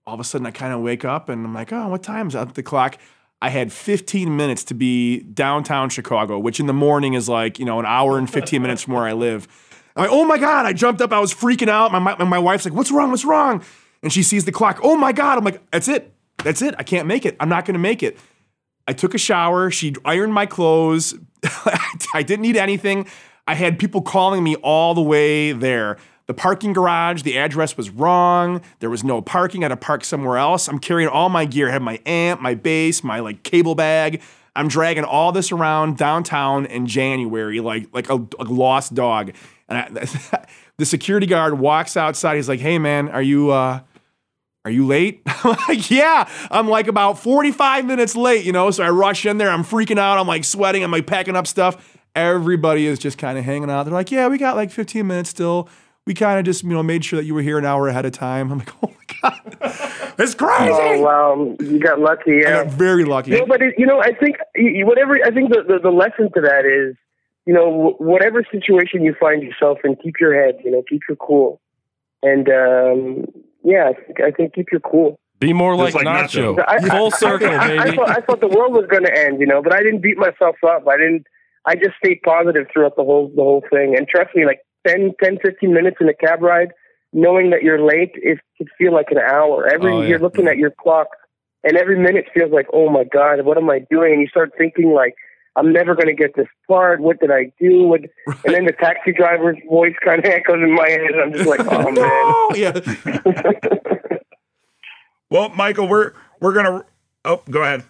all 0.07 0.15
of 0.15 0.21
a 0.21 0.25
sudden 0.25 0.47
I 0.47 0.53
kind 0.53 0.73
of 0.73 0.81
wake 0.81 1.05
up 1.05 1.29
and 1.29 1.45
I'm 1.45 1.55
like, 1.55 1.73
oh, 1.73 1.89
what 1.89 2.03
time 2.03 2.29
is 2.29 2.35
it? 2.35 2.55
The 2.55 2.63
clock. 2.63 2.97
I 3.43 3.51
had 3.51 3.73
15 3.73 4.35
minutes 4.35 4.65
to 4.65 4.75
be 4.75 5.21
downtown 5.21 5.91
Chicago, 5.91 6.39
which 6.39 6.59
in 6.59 6.67
the 6.67 6.73
morning 6.73 7.15
is 7.15 7.29
like, 7.29 7.59
you 7.59 7.65
know, 7.65 7.79
an 7.79 7.87
hour 7.87 8.17
and 8.17 8.31
15 8.31 8.63
minutes 8.63 8.83
from 8.83 8.95
where 8.95 9.05
I 9.05 9.13
live. 9.13 9.47
I'm 9.95 10.05
like, 10.05 10.13
oh 10.13 10.25
my 10.25 10.39
God. 10.39 10.65
I 10.65 10.73
jumped 10.73 11.03
up. 11.03 11.13
I 11.13 11.21
was 11.21 11.35
freaking 11.35 11.69
out. 11.69 11.93
My, 11.93 11.99
my, 11.99 12.25
my 12.25 12.39
wife's 12.39 12.65
like, 12.65 12.75
what's 12.75 12.91
wrong? 12.91 13.11
What's 13.11 13.25
wrong? 13.25 13.63
And 14.03 14.13
she 14.13 14.23
sees 14.23 14.45
the 14.45 14.53
clock. 14.53 14.81
Oh 14.83 14.97
my 14.97 15.13
God. 15.13 15.39
I'm 15.39 15.45
like, 15.45 15.69
that's 15.71 15.89
it. 15.89 16.15
That's 16.39 16.63
it. 16.63 16.75
I 16.79 16.83
can't 16.83 17.07
make 17.07 17.27
it. 17.27 17.37
I'm 17.41 17.49
not 17.49 17.65
going 17.67 17.75
to 17.75 17.81
make 17.81 18.03
it. 18.03 18.17
I 18.87 18.93
took 18.93 19.15
a 19.15 19.19
shower. 19.19 19.71
She 19.71 19.95
ironed 20.05 20.33
my 20.33 20.47
clothes. 20.47 21.15
I 22.15 22.23
didn't 22.23 22.43
need 22.43 22.57
anything. 22.57 23.07
I 23.47 23.55
had 23.55 23.79
people 23.79 24.03
calling 24.03 24.43
me 24.43 24.57
all 24.57 24.95
the 24.95 25.03
way 25.03 25.53
there. 25.53 25.99
The 26.27 26.35
parking 26.35 26.73
garage, 26.73 27.23
the 27.23 27.39
address 27.39 27.77
was 27.77 27.91
wrong. 27.91 28.61
There 28.81 28.91
was 28.91 29.05
no 29.05 29.23
parking. 29.23 29.63
I 29.63 29.67
had 29.67 29.69
to 29.69 29.77
park 29.77 30.05
somewhere 30.05 30.39
else. 30.39 30.67
I'm 30.67 30.81
carrying 30.81 31.09
all 31.09 31.29
my 31.29 31.45
gear. 31.45 31.69
I 31.69 31.73
had 31.73 31.83
my 31.83 32.01
amp, 32.05 32.41
my 32.41 32.55
bass, 32.55 33.05
my 33.05 33.21
like 33.21 33.45
cable 33.45 33.77
bag. 33.77 34.21
I'm 34.57 34.67
dragging 34.69 35.05
all 35.05 35.31
this 35.31 35.53
around 35.53 35.99
downtown 35.99 36.67
in 36.67 36.87
January, 36.87 37.61
like 37.61 37.89
like 37.93 38.11
a, 38.11 38.15
a 38.41 38.45
lost 38.45 38.95
dog. 38.95 39.33
And 39.69 39.79
I, 39.79 40.45
the 40.79 40.87
security 40.87 41.27
guard 41.27 41.59
walks 41.59 41.97
outside. 41.97 42.37
He's 42.37 42.49
like, 42.49 42.61
"Hey, 42.61 42.79
man, 42.79 43.09
are 43.11 43.23
you 43.23 43.51
uh, 43.51 43.81
are 44.67 44.71
you 44.71 44.85
late? 44.85 45.23
I'm 45.27 45.57
like, 45.69 45.91
yeah. 45.93 46.29
I'm 46.51 46.67
like 46.69 46.89
about 46.89 47.21
45 47.21 47.85
minutes 47.87 48.17
late, 48.17 48.45
you 48.45 48.51
know? 48.51 48.73
So 48.73 48.83
I 48.83 48.91
rush 48.91 49.25
in 49.25 49.39
there. 49.39 49.49
I'm 49.49 49.63
freaking 49.63 49.97
out. 49.97 50.19
I'm 50.19 50.27
like 50.27 50.43
sweating. 50.45 50.83
I'm 50.83 50.91
like 50.91 51.07
packing 51.07 51.37
up 51.37 51.47
stuff. 51.47 51.97
Everybody 52.17 52.87
is 52.87 52.99
just 52.99 53.17
kind 53.17 53.39
of 53.39 53.45
hanging 53.45 53.71
out. 53.71 53.85
They're 53.85 53.95
like, 53.95 54.11
yeah, 54.11 54.27
we 54.27 54.39
got 54.39 54.57
like 54.57 54.73
15 54.73 55.07
minutes 55.07 55.31
still. 55.31 55.69
We 56.05 56.15
kind 56.15 56.41
of 56.41 56.45
just, 56.45 56.65
you 56.65 56.71
know, 56.71 56.83
made 56.83 57.05
sure 57.05 57.17
that 57.19 57.27
you 57.27 57.35
were 57.35 57.43
here 57.43 57.59
an 57.59 57.65
hour 57.65 57.87
ahead 57.89 58.07
of 58.07 58.13
time. 58.13 58.51
I'm 58.51 58.59
like, 58.59 58.71
oh 58.83 58.89
my 58.91 59.31
God. 59.31 60.15
It's 60.19 60.35
crazy. 60.35 60.73
Oh 60.73 61.01
wow, 61.03 61.57
you 61.61 61.79
got 61.79 62.01
lucky. 62.01 62.45
I 62.45 62.49
Yeah. 62.51 62.65
got 62.65 62.73
very 62.73 63.05
lucky. 63.05 63.33
No, 63.33 63.45
but 63.47 63.61
it, 63.63 63.75
you 63.79 63.87
know, 63.87 64.01
I 64.01 64.15
think 64.15 64.37
whatever. 64.87 65.17
I 65.25 65.31
think 65.31 65.51
the, 65.51 65.63
the 65.63 65.79
the 65.83 65.91
lesson 65.91 66.31
to 66.35 66.41
that 66.41 66.65
is, 66.65 66.97
you 67.45 67.53
know, 67.53 67.95
whatever 67.99 68.43
situation 68.51 69.03
you 69.05 69.15
find 69.21 69.43
yourself 69.43 69.79
in, 69.85 69.95
keep 69.97 70.15
your 70.19 70.35
head. 70.35 70.57
You 70.65 70.71
know, 70.71 70.83
keep 70.89 71.03
your 71.09 71.17
cool, 71.17 71.61
and 72.23 72.49
um, 72.49 73.25
yeah, 73.67 73.91
I 73.91 73.93
think, 73.95 74.21
I 74.21 74.31
think 74.31 74.55
keep 74.55 74.67
your 74.71 74.81
cool. 74.81 75.19
Be 75.41 75.53
more 75.53 75.77
like, 75.77 75.95
like 75.95 76.07
Nacho. 76.07 76.57
Nacho. 76.57 76.65
I, 76.67 76.79
Full 76.97 77.11
I- 77.13 77.19
circle, 77.19 77.49
I, 77.51 77.57
I, 77.57 77.85
baby. 77.85 77.97
thought, 77.97 78.09
I 78.11 78.21
thought 78.25 78.41
the 78.41 78.49
world 78.49 78.73
was 78.73 78.87
going 78.91 79.05
to 79.05 79.13
end, 79.15 79.41
you 79.41 79.47
know, 79.47 79.61
but 79.63 79.75
I 79.75 79.83
didn't 79.83 80.01
beat 80.03 80.17
myself 80.17 80.57
up. 80.67 80.87
I 80.89 80.97
didn't. 80.97 81.25
I 81.67 81.75
just 81.75 81.97
stayed 82.03 82.21
positive 82.25 82.67
throughout 82.73 82.95
the 82.97 83.03
whole 83.05 83.29
the 83.35 83.43
whole 83.43 83.63
thing. 83.71 83.95
And 83.97 84.07
trust 84.09 84.31
me, 84.35 84.47
like 84.47 84.61
10, 84.87 85.13
10 85.23 85.39
15 85.45 85.75
minutes 85.75 85.97
in 86.01 86.09
a 86.09 86.15
cab 86.15 86.41
ride, 86.41 86.69
knowing 87.13 87.51
that 87.51 87.63
you're 87.65 87.85
late, 87.85 88.13
it 88.15 88.39
could 88.57 88.69
feel 88.79 88.95
like 88.95 89.09
an 89.11 89.19
hour. 89.19 89.67
Every 89.69 89.93
Oh, 89.93 90.01
yeah. 90.01 90.09
you're 90.11 90.19
looking 90.21 90.47
at 90.49 90.57
your 90.59 90.71
clock, 90.71 91.09
and 91.65 91.77
every 91.77 91.99
minute 91.99 92.27
feels 92.33 92.53
like, 92.53 92.69
oh 92.73 92.89
my 92.89 93.05
god, 93.05 93.45
what 93.45 93.59
am 93.59 93.69
I 93.69 93.81
doing? 93.91 94.13
And 94.15 94.23
you 94.23 94.29
start 94.29 94.53
thinking 94.57 94.93
like. 94.95 95.15
I'm 95.57 95.73
never 95.73 95.95
going 95.95 96.07
to 96.07 96.15
get 96.15 96.37
this 96.37 96.47
part. 96.69 97.01
What 97.01 97.19
did 97.19 97.31
I 97.31 97.51
do? 97.59 97.85
What, 97.85 98.03
And 98.45 98.55
then 98.55 98.67
the 98.67 98.73
taxi 98.73 99.13
driver's 99.13 99.57
voice 99.69 99.95
kind 100.05 100.19
of 100.19 100.25
echoes 100.31 100.63
in 100.63 100.75
my 100.75 100.89
head. 100.89 101.01
And 101.01 101.21
I'm 101.21 101.33
just 101.33 101.49
like, 101.49 101.61
oh 101.69 101.91
man. 101.91 102.55
Yeah. 102.55 104.19
well, 105.31 105.49
Michael, 105.51 105.89
we're 105.89 106.13
we're 106.41 106.53
gonna. 106.53 106.85
Oh, 107.25 107.43
go 107.51 107.63
ahead. 107.63 107.85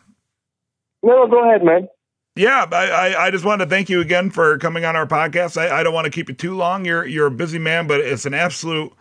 No, 1.03 1.27
go 1.27 1.49
ahead, 1.49 1.63
man. 1.63 1.89
Yeah, 2.37 2.67
I, 2.71 2.89
I, 2.89 3.27
I 3.27 3.31
just 3.31 3.45
wanted 3.45 3.65
to 3.65 3.71
thank 3.71 3.89
you 3.89 4.01
again 4.01 4.31
for 4.31 4.59
coming 4.59 4.85
on 4.85 4.95
our 4.95 5.07
podcast. 5.07 5.57
I, 5.57 5.81
I 5.81 5.83
don't 5.83 5.95
want 5.95 6.05
to 6.05 6.11
keep 6.11 6.29
you 6.29 6.35
too 6.35 6.55
long. 6.55 6.85
You're 6.85 7.07
you're 7.07 7.27
a 7.27 7.31
busy 7.31 7.59
man, 7.59 7.87
but 7.87 8.01
it's 8.01 8.27
an 8.27 8.35
absolute 8.35 8.93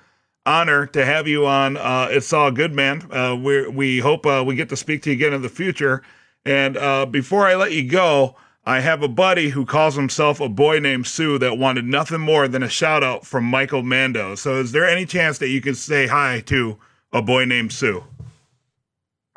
honor 0.45 0.85
to 0.87 1.05
have 1.05 1.27
you 1.27 1.45
on. 1.45 1.77
Uh, 1.77 2.07
it's 2.09 2.31
all 2.33 2.51
good, 2.51 2.73
man. 2.73 3.11
Uh, 3.11 3.35
we 3.35 3.67
we 3.67 3.99
hope 3.99 4.25
uh, 4.25 4.43
we 4.45 4.55
get 4.55 4.69
to 4.69 4.77
speak 4.77 5.03
to 5.03 5.09
you 5.11 5.15
again 5.15 5.33
in 5.33 5.41
the 5.41 5.49
future. 5.49 6.01
And 6.45 6.77
uh, 6.77 7.05
before 7.05 7.47
I 7.47 7.55
let 7.55 7.71
you 7.71 7.87
go, 7.87 8.35
I 8.67 8.79
have 8.79 9.03
a 9.03 9.07
buddy 9.07 9.49
who 9.49 9.63
calls 9.63 9.95
himself 9.95 10.39
a 10.39 10.49
boy 10.49 10.79
named 10.79 11.05
Sue 11.05 11.37
that 11.37 11.59
wanted 11.59 11.85
nothing 11.85 12.21
more 12.21 12.47
than 12.47 12.63
a 12.63 12.69
shout 12.69 13.03
out 13.03 13.25
from 13.25 13.43
Michael 13.43 13.83
Mando. 13.83 14.33
So, 14.33 14.55
is 14.55 14.71
there 14.71 14.85
any 14.85 15.05
chance 15.05 15.37
that 15.37 15.49
you 15.49 15.61
could 15.61 15.77
say 15.77 16.07
hi 16.07 16.41
to 16.47 16.77
a 17.13 17.21
boy 17.21 17.45
named 17.45 17.71
Sue? 17.71 18.03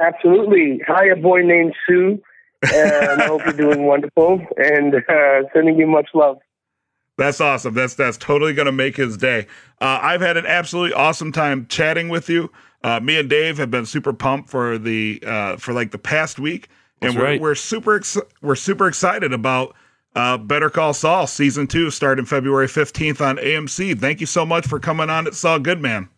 Absolutely. 0.00 0.80
Hi, 0.86 1.06
a 1.06 1.16
boy 1.16 1.42
named 1.42 1.74
Sue. 1.86 2.22
And 2.74 3.22
I 3.22 3.26
hope 3.26 3.44
you're 3.44 3.52
doing 3.52 3.84
wonderful 3.84 4.44
and 4.56 4.94
uh, 4.94 5.42
sending 5.52 5.78
you 5.78 5.86
much 5.86 6.08
love. 6.14 6.38
That's 7.18 7.40
awesome. 7.40 7.74
That's 7.74 7.94
that's 7.94 8.16
totally 8.16 8.54
gonna 8.54 8.72
make 8.72 8.96
his 8.96 9.16
day. 9.16 9.46
Uh, 9.80 9.98
I've 10.00 10.20
had 10.20 10.36
an 10.36 10.46
absolutely 10.46 10.94
awesome 10.94 11.32
time 11.32 11.66
chatting 11.66 12.08
with 12.08 12.30
you. 12.30 12.50
Uh, 12.82 13.00
me 13.00 13.18
and 13.18 13.28
Dave 13.28 13.58
have 13.58 13.70
been 13.70 13.86
super 13.86 14.12
pumped 14.12 14.50
for 14.50 14.78
the 14.78 15.22
uh, 15.26 15.56
for 15.56 15.72
like 15.72 15.90
the 15.90 15.98
past 15.98 16.38
week, 16.38 16.68
and 17.00 17.16
we're, 17.16 17.22
right. 17.22 17.40
we're 17.40 17.54
super 17.54 17.96
ex- 17.96 18.18
we're 18.42 18.54
super 18.54 18.88
excited 18.88 19.32
about 19.32 19.74
uh, 20.14 20.36
Better 20.38 20.70
Call 20.70 20.94
Saul 20.94 21.26
season 21.26 21.66
two 21.66 21.90
starting 21.90 22.24
February 22.24 22.68
fifteenth 22.68 23.20
on 23.20 23.36
AMC. 23.36 23.98
Thank 23.98 24.20
you 24.20 24.26
so 24.26 24.44
much 24.44 24.66
for 24.66 24.78
coming 24.78 25.10
on. 25.10 25.26
It's 25.26 25.44
all 25.44 25.58
good, 25.58 25.80
man. 25.80 26.08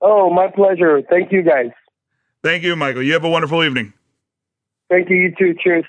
Oh, 0.00 0.30
my 0.30 0.48
pleasure. 0.48 1.02
Thank 1.02 1.30
you, 1.30 1.42
guys. 1.42 1.70
Thank 2.42 2.62
you, 2.62 2.74
Michael. 2.74 3.02
You 3.02 3.12
have 3.12 3.24
a 3.24 3.28
wonderful 3.28 3.62
evening. 3.62 3.92
Thank 4.88 5.10
you, 5.10 5.16
you 5.16 5.34
too. 5.38 5.54
Cheers. 5.62 5.84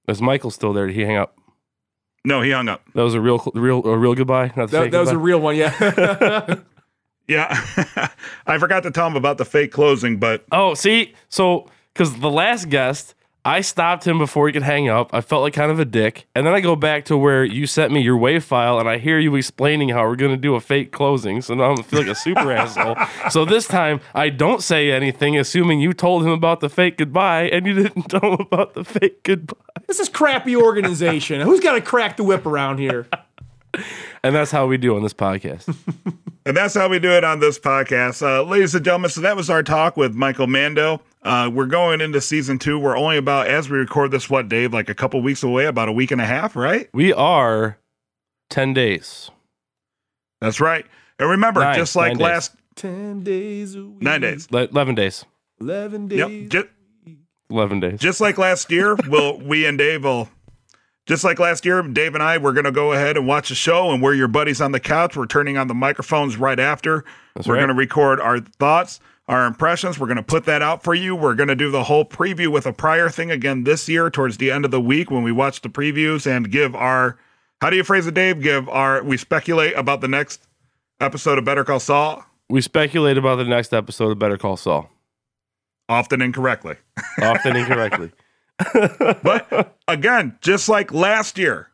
Is 0.08 0.22
Michael 0.22 0.50
still 0.50 0.72
there? 0.72 0.86
Did 0.86 0.96
he 0.96 1.02
hang 1.02 1.16
up? 1.16 1.36
No, 2.24 2.40
he 2.42 2.50
hung 2.50 2.68
up. 2.68 2.82
That 2.94 3.02
was 3.02 3.14
a 3.14 3.20
real, 3.20 3.42
real, 3.54 3.84
a 3.86 3.96
real 3.96 4.14
goodbye. 4.14 4.52
Not 4.56 4.64
a 4.64 4.66
That, 4.72 4.82
fake 4.84 4.92
that 4.92 5.00
was 5.00 5.10
a 5.10 5.18
real 5.18 5.40
one. 5.40 5.56
Yeah. 5.56 6.54
Yeah, 7.30 7.48
I 8.46 8.56
forgot 8.56 8.84
to 8.84 8.90
tell 8.90 9.06
him 9.06 9.14
about 9.14 9.36
the 9.36 9.44
fake 9.44 9.70
closing, 9.70 10.16
but 10.18 10.46
Oh, 10.50 10.72
see, 10.72 11.12
so 11.28 11.68
because 11.92 12.18
the 12.20 12.30
last 12.30 12.70
guest, 12.70 13.14
I 13.44 13.60
stopped 13.62 14.06
him 14.06 14.18
before 14.18 14.46
he 14.46 14.52
could 14.52 14.62
hang 14.62 14.88
up. 14.88 15.10
I 15.14 15.20
felt 15.20 15.42
like 15.42 15.54
kind 15.54 15.70
of 15.70 15.78
a 15.78 15.84
dick. 15.84 16.26
And 16.34 16.46
then 16.46 16.52
I 16.52 16.60
go 16.60 16.76
back 16.76 17.04
to 17.06 17.16
where 17.16 17.44
you 17.44 17.66
sent 17.66 17.92
me 17.92 18.00
your 18.00 18.16
wave 18.16 18.44
file 18.44 18.78
and 18.78 18.88
I 18.88 18.98
hear 18.98 19.18
you 19.18 19.34
explaining 19.36 19.88
how 19.90 20.02
we're 20.06 20.16
going 20.16 20.32
to 20.32 20.36
do 20.36 20.54
a 20.54 20.60
fake 20.60 20.92
closing. 20.92 21.40
So 21.40 21.54
now 21.54 21.70
I'm 21.70 21.82
feel 21.82 22.00
like 22.00 22.08
a 22.08 22.14
super 22.14 22.52
asshole. 22.52 22.96
So 23.30 23.44
this 23.44 23.66
time 23.66 24.00
I 24.14 24.28
don't 24.28 24.62
say 24.62 24.90
anything, 24.90 25.38
assuming 25.38 25.80
you 25.80 25.92
told 25.92 26.24
him 26.24 26.30
about 26.30 26.60
the 26.60 26.68
fake 26.68 26.98
goodbye 26.98 27.44
and 27.44 27.66
you 27.66 27.74
didn't 27.74 28.02
tell 28.10 28.34
him 28.34 28.40
about 28.40 28.74
the 28.74 28.84
fake 28.84 29.22
goodbye. 29.22 29.56
This 29.86 30.00
is 30.00 30.08
crappy 30.08 30.54
organization. 30.54 31.40
Who's 31.40 31.60
got 31.60 31.72
to 31.72 31.80
crack 31.80 32.16
the 32.16 32.24
whip 32.24 32.44
around 32.44 32.78
here? 32.78 33.06
And 34.24 34.34
that's 34.34 34.50
how 34.50 34.66
we 34.66 34.78
do 34.78 34.96
on 34.96 35.02
this 35.02 35.14
podcast. 35.14 35.72
And 36.44 36.56
that's 36.56 36.74
how 36.74 36.88
we 36.88 36.98
do 36.98 37.12
it 37.12 37.22
on 37.22 37.38
this 37.38 37.58
podcast. 37.58 38.22
Uh, 38.22 38.42
ladies 38.42 38.74
and 38.74 38.84
gentlemen, 38.84 39.10
so 39.10 39.20
that 39.20 39.36
was 39.36 39.48
our 39.50 39.62
talk 39.62 39.96
with 39.96 40.14
Michael 40.14 40.46
Mando. 40.46 41.02
Uh, 41.28 41.50
we're 41.50 41.66
going 41.66 42.00
into 42.00 42.20
season 42.20 42.58
two. 42.58 42.78
We're 42.78 42.96
only 42.96 43.18
about, 43.18 43.46
as 43.48 43.68
we 43.68 43.76
record 43.78 44.10
this, 44.10 44.30
what, 44.30 44.48
Dave, 44.48 44.72
like 44.72 44.88
a 44.88 44.94
couple 44.94 45.20
weeks 45.20 45.42
away, 45.42 45.66
about 45.66 45.88
a 45.88 45.92
week 45.92 46.10
and 46.10 46.20
a 46.20 46.24
half, 46.26 46.56
right? 46.56 46.88
we 46.94 47.12
are 47.12 47.78
10 48.50 48.72
days. 48.72 49.30
That's 50.40 50.60
right. 50.60 50.86
And 51.18 51.28
remember, 51.28 51.60
Nine. 51.60 51.76
just 51.76 51.94
like 51.96 52.12
Nine 52.12 52.18
days. 52.18 52.24
last 52.24 52.56
10 52.76 53.22
days 53.24 53.74
a 53.74 53.84
week. 53.84 54.02
nine 54.02 54.20
days. 54.20 54.48
Le- 54.50 54.68
11 54.68 54.94
days. 54.94 55.24
11 55.60 56.08
days. 56.08 56.18
Yep. 56.18 56.48
Just, 56.50 56.66
11 57.50 57.80
days. 57.80 57.98
just 58.00 58.20
like 58.20 58.38
last 58.38 58.70
year, 58.70 58.96
we'll, 59.08 59.38
we 59.42 59.66
and 59.66 59.76
Dave 59.76 60.04
will, 60.04 60.28
just 61.06 61.24
like 61.24 61.38
last 61.38 61.64
year, 61.66 61.82
Dave 61.82 62.14
and 62.14 62.22
I, 62.22 62.38
we're 62.38 62.52
going 62.52 62.64
to 62.64 62.72
go 62.72 62.92
ahead 62.92 63.16
and 63.16 63.26
watch 63.26 63.48
the 63.48 63.54
show. 63.54 63.90
And 63.90 64.02
we're 64.02 64.14
your 64.14 64.28
buddies 64.28 64.60
on 64.60 64.72
the 64.72 64.80
couch. 64.80 65.16
We're 65.16 65.26
turning 65.26 65.56
on 65.58 65.66
the 65.66 65.74
microphones 65.74 66.36
right 66.36 66.58
after. 66.60 67.04
we're 67.46 67.54
right. 67.54 67.58
going 67.60 67.68
to 67.68 67.74
record 67.74 68.20
our 68.20 68.38
thoughts, 68.40 69.00
our 69.28 69.46
impressions. 69.46 69.98
We're 69.98 70.06
going 70.06 70.16
to 70.16 70.22
put 70.22 70.44
that 70.46 70.62
out 70.62 70.82
for 70.82 70.94
you. 70.94 71.14
We're 71.14 71.34
going 71.34 71.48
to 71.48 71.54
do 71.54 71.70
the 71.70 71.84
whole 71.84 72.04
preview 72.04 72.48
with 72.48 72.66
a 72.66 72.72
prior 72.72 73.08
thing 73.10 73.30
again 73.30 73.64
this 73.64 73.88
year 73.88 74.10
towards 74.10 74.38
the 74.38 74.50
end 74.50 74.64
of 74.64 74.70
the 74.70 74.80
week 74.80 75.10
when 75.10 75.22
we 75.22 75.32
watch 75.32 75.60
the 75.60 75.68
previews 75.68 76.26
and 76.26 76.50
give 76.50 76.74
our, 76.74 77.18
how 77.60 77.70
do 77.70 77.76
you 77.76 77.84
phrase 77.84 78.06
it, 78.06 78.14
Dave? 78.14 78.40
Give 78.40 78.68
our, 78.68 79.02
we 79.02 79.16
speculate 79.16 79.76
about 79.76 80.00
the 80.00 80.08
next 80.08 80.46
episode 81.00 81.38
of 81.38 81.44
Better 81.44 81.64
Call 81.64 81.78
Saul, 81.78 82.24
we 82.48 82.62
speculate 82.62 83.18
about 83.18 83.36
the 83.36 83.44
next 83.44 83.74
episode 83.74 84.10
of 84.10 84.18
Better 84.18 84.38
Call 84.38 84.56
Saul, 84.56 84.90
often 85.88 86.22
incorrectly. 86.22 86.76
often 87.20 87.56
incorrectly. 87.56 88.10
But 89.22 89.76
again, 89.86 90.36
just 90.40 90.68
like 90.68 90.92
last 90.92 91.38
year, 91.38 91.68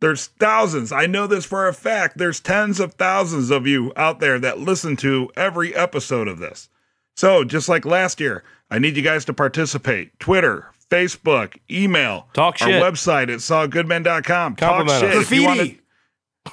there's 0.00 0.26
thousands. 0.26 0.92
I 0.92 1.06
know 1.06 1.26
this 1.26 1.44
for 1.44 1.68
a 1.68 1.74
fact. 1.74 2.16
There's 2.16 2.40
tens 2.40 2.80
of 2.80 2.94
thousands 2.94 3.50
of 3.50 3.66
you 3.66 3.92
out 3.96 4.20
there 4.20 4.38
that 4.38 4.58
listen 4.58 4.96
to 4.98 5.30
every 5.36 5.74
episode 5.74 6.28
of 6.28 6.38
this. 6.38 6.70
So, 7.16 7.44
just 7.44 7.68
like 7.68 7.84
last 7.84 8.20
year, 8.20 8.42
I 8.70 8.78
need 8.78 8.96
you 8.96 9.02
guys 9.02 9.24
to 9.26 9.32
participate. 9.34 10.18
Twitter, 10.18 10.66
Facebook, 10.90 11.56
email, 11.70 12.28
Talk 12.32 12.58
shit. 12.58 12.82
our 12.82 12.90
website 12.90 13.24
at 13.24 13.40
sawgoodman.com. 13.40 14.56
Talk 14.56 14.68
Compliment 14.78 15.00
shit. 15.00 15.14
us. 15.16 15.22
If 15.24 15.30
you 15.32 15.44
wanna- 15.44 15.56
Graffiti. 15.64 15.78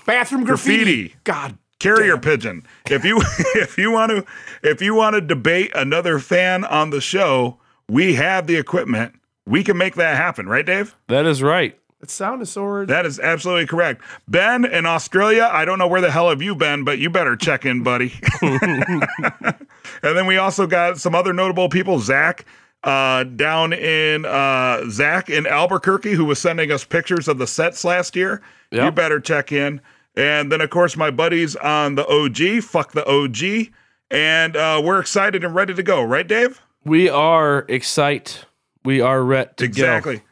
Bathroom 0.05 0.43
graffiti. 0.43 0.83
Graffiti. 0.83 1.15
God. 1.23 1.57
carrier 1.79 2.17
pigeon. 2.17 2.63
If 2.89 3.03
you 3.05 3.21
if 3.55 3.77
you 3.77 3.89
want 3.91 4.11
to 4.11 4.25
if 4.61 4.81
you 4.81 4.93
want 4.93 5.15
to 5.15 5.21
debate 5.21 5.71
another 5.73 6.19
fan 6.19 6.63
on 6.65 6.89
the 6.91 7.01
show, 7.01 7.57
we 7.87 8.15
have 8.15 8.45
the 8.47 8.55
equipment. 8.57 9.15
We 9.47 9.63
can 9.63 9.77
make 9.77 9.95
that 9.95 10.15
happen, 10.15 10.47
right, 10.47 10.63
Dave? 10.65 10.95
That 11.07 11.25
is 11.25 11.41
right. 11.41 11.75
That 12.01 12.11
sound 12.11 12.41
is 12.43 12.51
sword. 12.51 12.87
That 12.89 13.05
is 13.07 13.19
absolutely 13.19 13.65
correct. 13.65 14.03
Ben 14.27 14.63
in 14.63 14.85
Australia, 14.85 15.49
I 15.51 15.65
don't 15.65 15.79
know 15.79 15.87
where 15.87 16.01
the 16.01 16.11
hell 16.11 16.29
have 16.29 16.41
you 16.41 16.53
been, 16.53 16.83
but 16.83 16.99
you 16.99 17.09
better 17.09 17.35
check 17.35 17.65
in, 17.65 17.81
buddy. 17.81 18.13
and 20.01 20.17
then 20.17 20.25
we 20.25 20.37
also 20.37 20.67
got 20.67 20.97
some 20.97 21.15
other 21.15 21.33
notable 21.33 21.69
people, 21.69 21.99
Zach. 21.99 22.45
Uh, 22.81 23.25
down 23.25 23.73
in 23.73 24.23
uh, 24.23 24.89
Zach 24.89 25.29
in 25.29 25.45
Albuquerque, 25.45 26.13
who 26.13 26.23
was 26.23 26.39
sending 26.39 26.71
us 26.71 26.85
pictures 26.85 27.27
of 27.27 27.37
the 27.37 27.45
sets 27.45 27.83
last 27.83 28.15
year. 28.15 28.41
You 28.85 28.91
better 28.91 29.19
check 29.19 29.51
in. 29.51 29.81
And 30.15 30.49
then, 30.49 30.61
of 30.61 30.69
course, 30.69 30.95
my 30.95 31.11
buddies 31.11 31.57
on 31.57 31.95
the 31.95 32.07
OG, 32.07 32.63
fuck 32.63 32.93
the 32.93 33.05
OG. 33.05 33.73
And 34.11 34.55
uh, 34.55 34.81
we're 34.83 34.99
excited 34.99 35.43
and 35.43 35.53
ready 35.53 35.73
to 35.73 35.83
go, 35.83 36.01
right, 36.01 36.27
Dave? 36.27 36.61
We 36.85 37.09
are 37.09 37.65
excite. 37.67 38.45
We 38.83 39.01
are 39.01 39.23
ret 39.23 39.57
to 39.57 39.65
Exactly. 39.65 40.23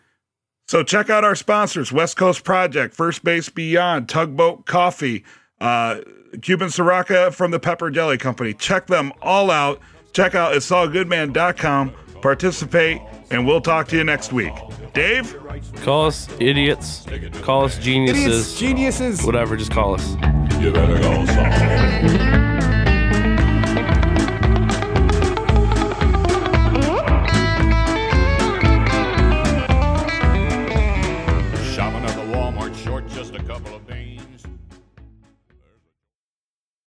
So 0.67 0.84
check 0.84 1.10
out 1.10 1.24
our 1.24 1.36
sponsors: 1.36 1.91
West 1.91 2.17
Coast 2.17 2.43
Project, 2.43 2.93
First 2.93 3.24
Base 3.24 3.50
Beyond, 3.50 4.10
Tugboat 4.10 4.65
Coffee, 4.65 5.24
uh, 5.62 6.00
Cuban 6.42 6.70
Sriracha 6.70 7.34
from 7.34 7.52
the 7.52 7.60
Pepper 7.60 7.90
Jelly 7.90 8.18
Company. 8.18 8.54
Check 8.54 8.88
them 8.88 9.12
all 9.22 9.52
out. 9.52 9.80
Check 10.13 10.36
out 10.36 10.54
it'sallgoodman.com. 10.54 11.94
Participate, 12.22 13.02
and 13.30 13.46
we'll 13.46 13.62
talk 13.62 13.88
to 13.90 13.96
you 13.98 14.04
next 14.04 14.34
week. 14.34 14.54
Dave. 14.94 15.36
Call 15.84 16.08
us 16.08 16.28
idiots. 16.40 17.06
Call 17.42 17.66
us 17.66 17.78
geniuses. 17.78 18.26
Idiots, 18.26 18.60
geniuses. 18.60 19.24
Whatever, 19.24 19.56
just 19.56 19.72
call 19.72 19.94
us. 19.94 20.16
You 20.60 20.72
better 20.72 21.00
go 21.00 22.27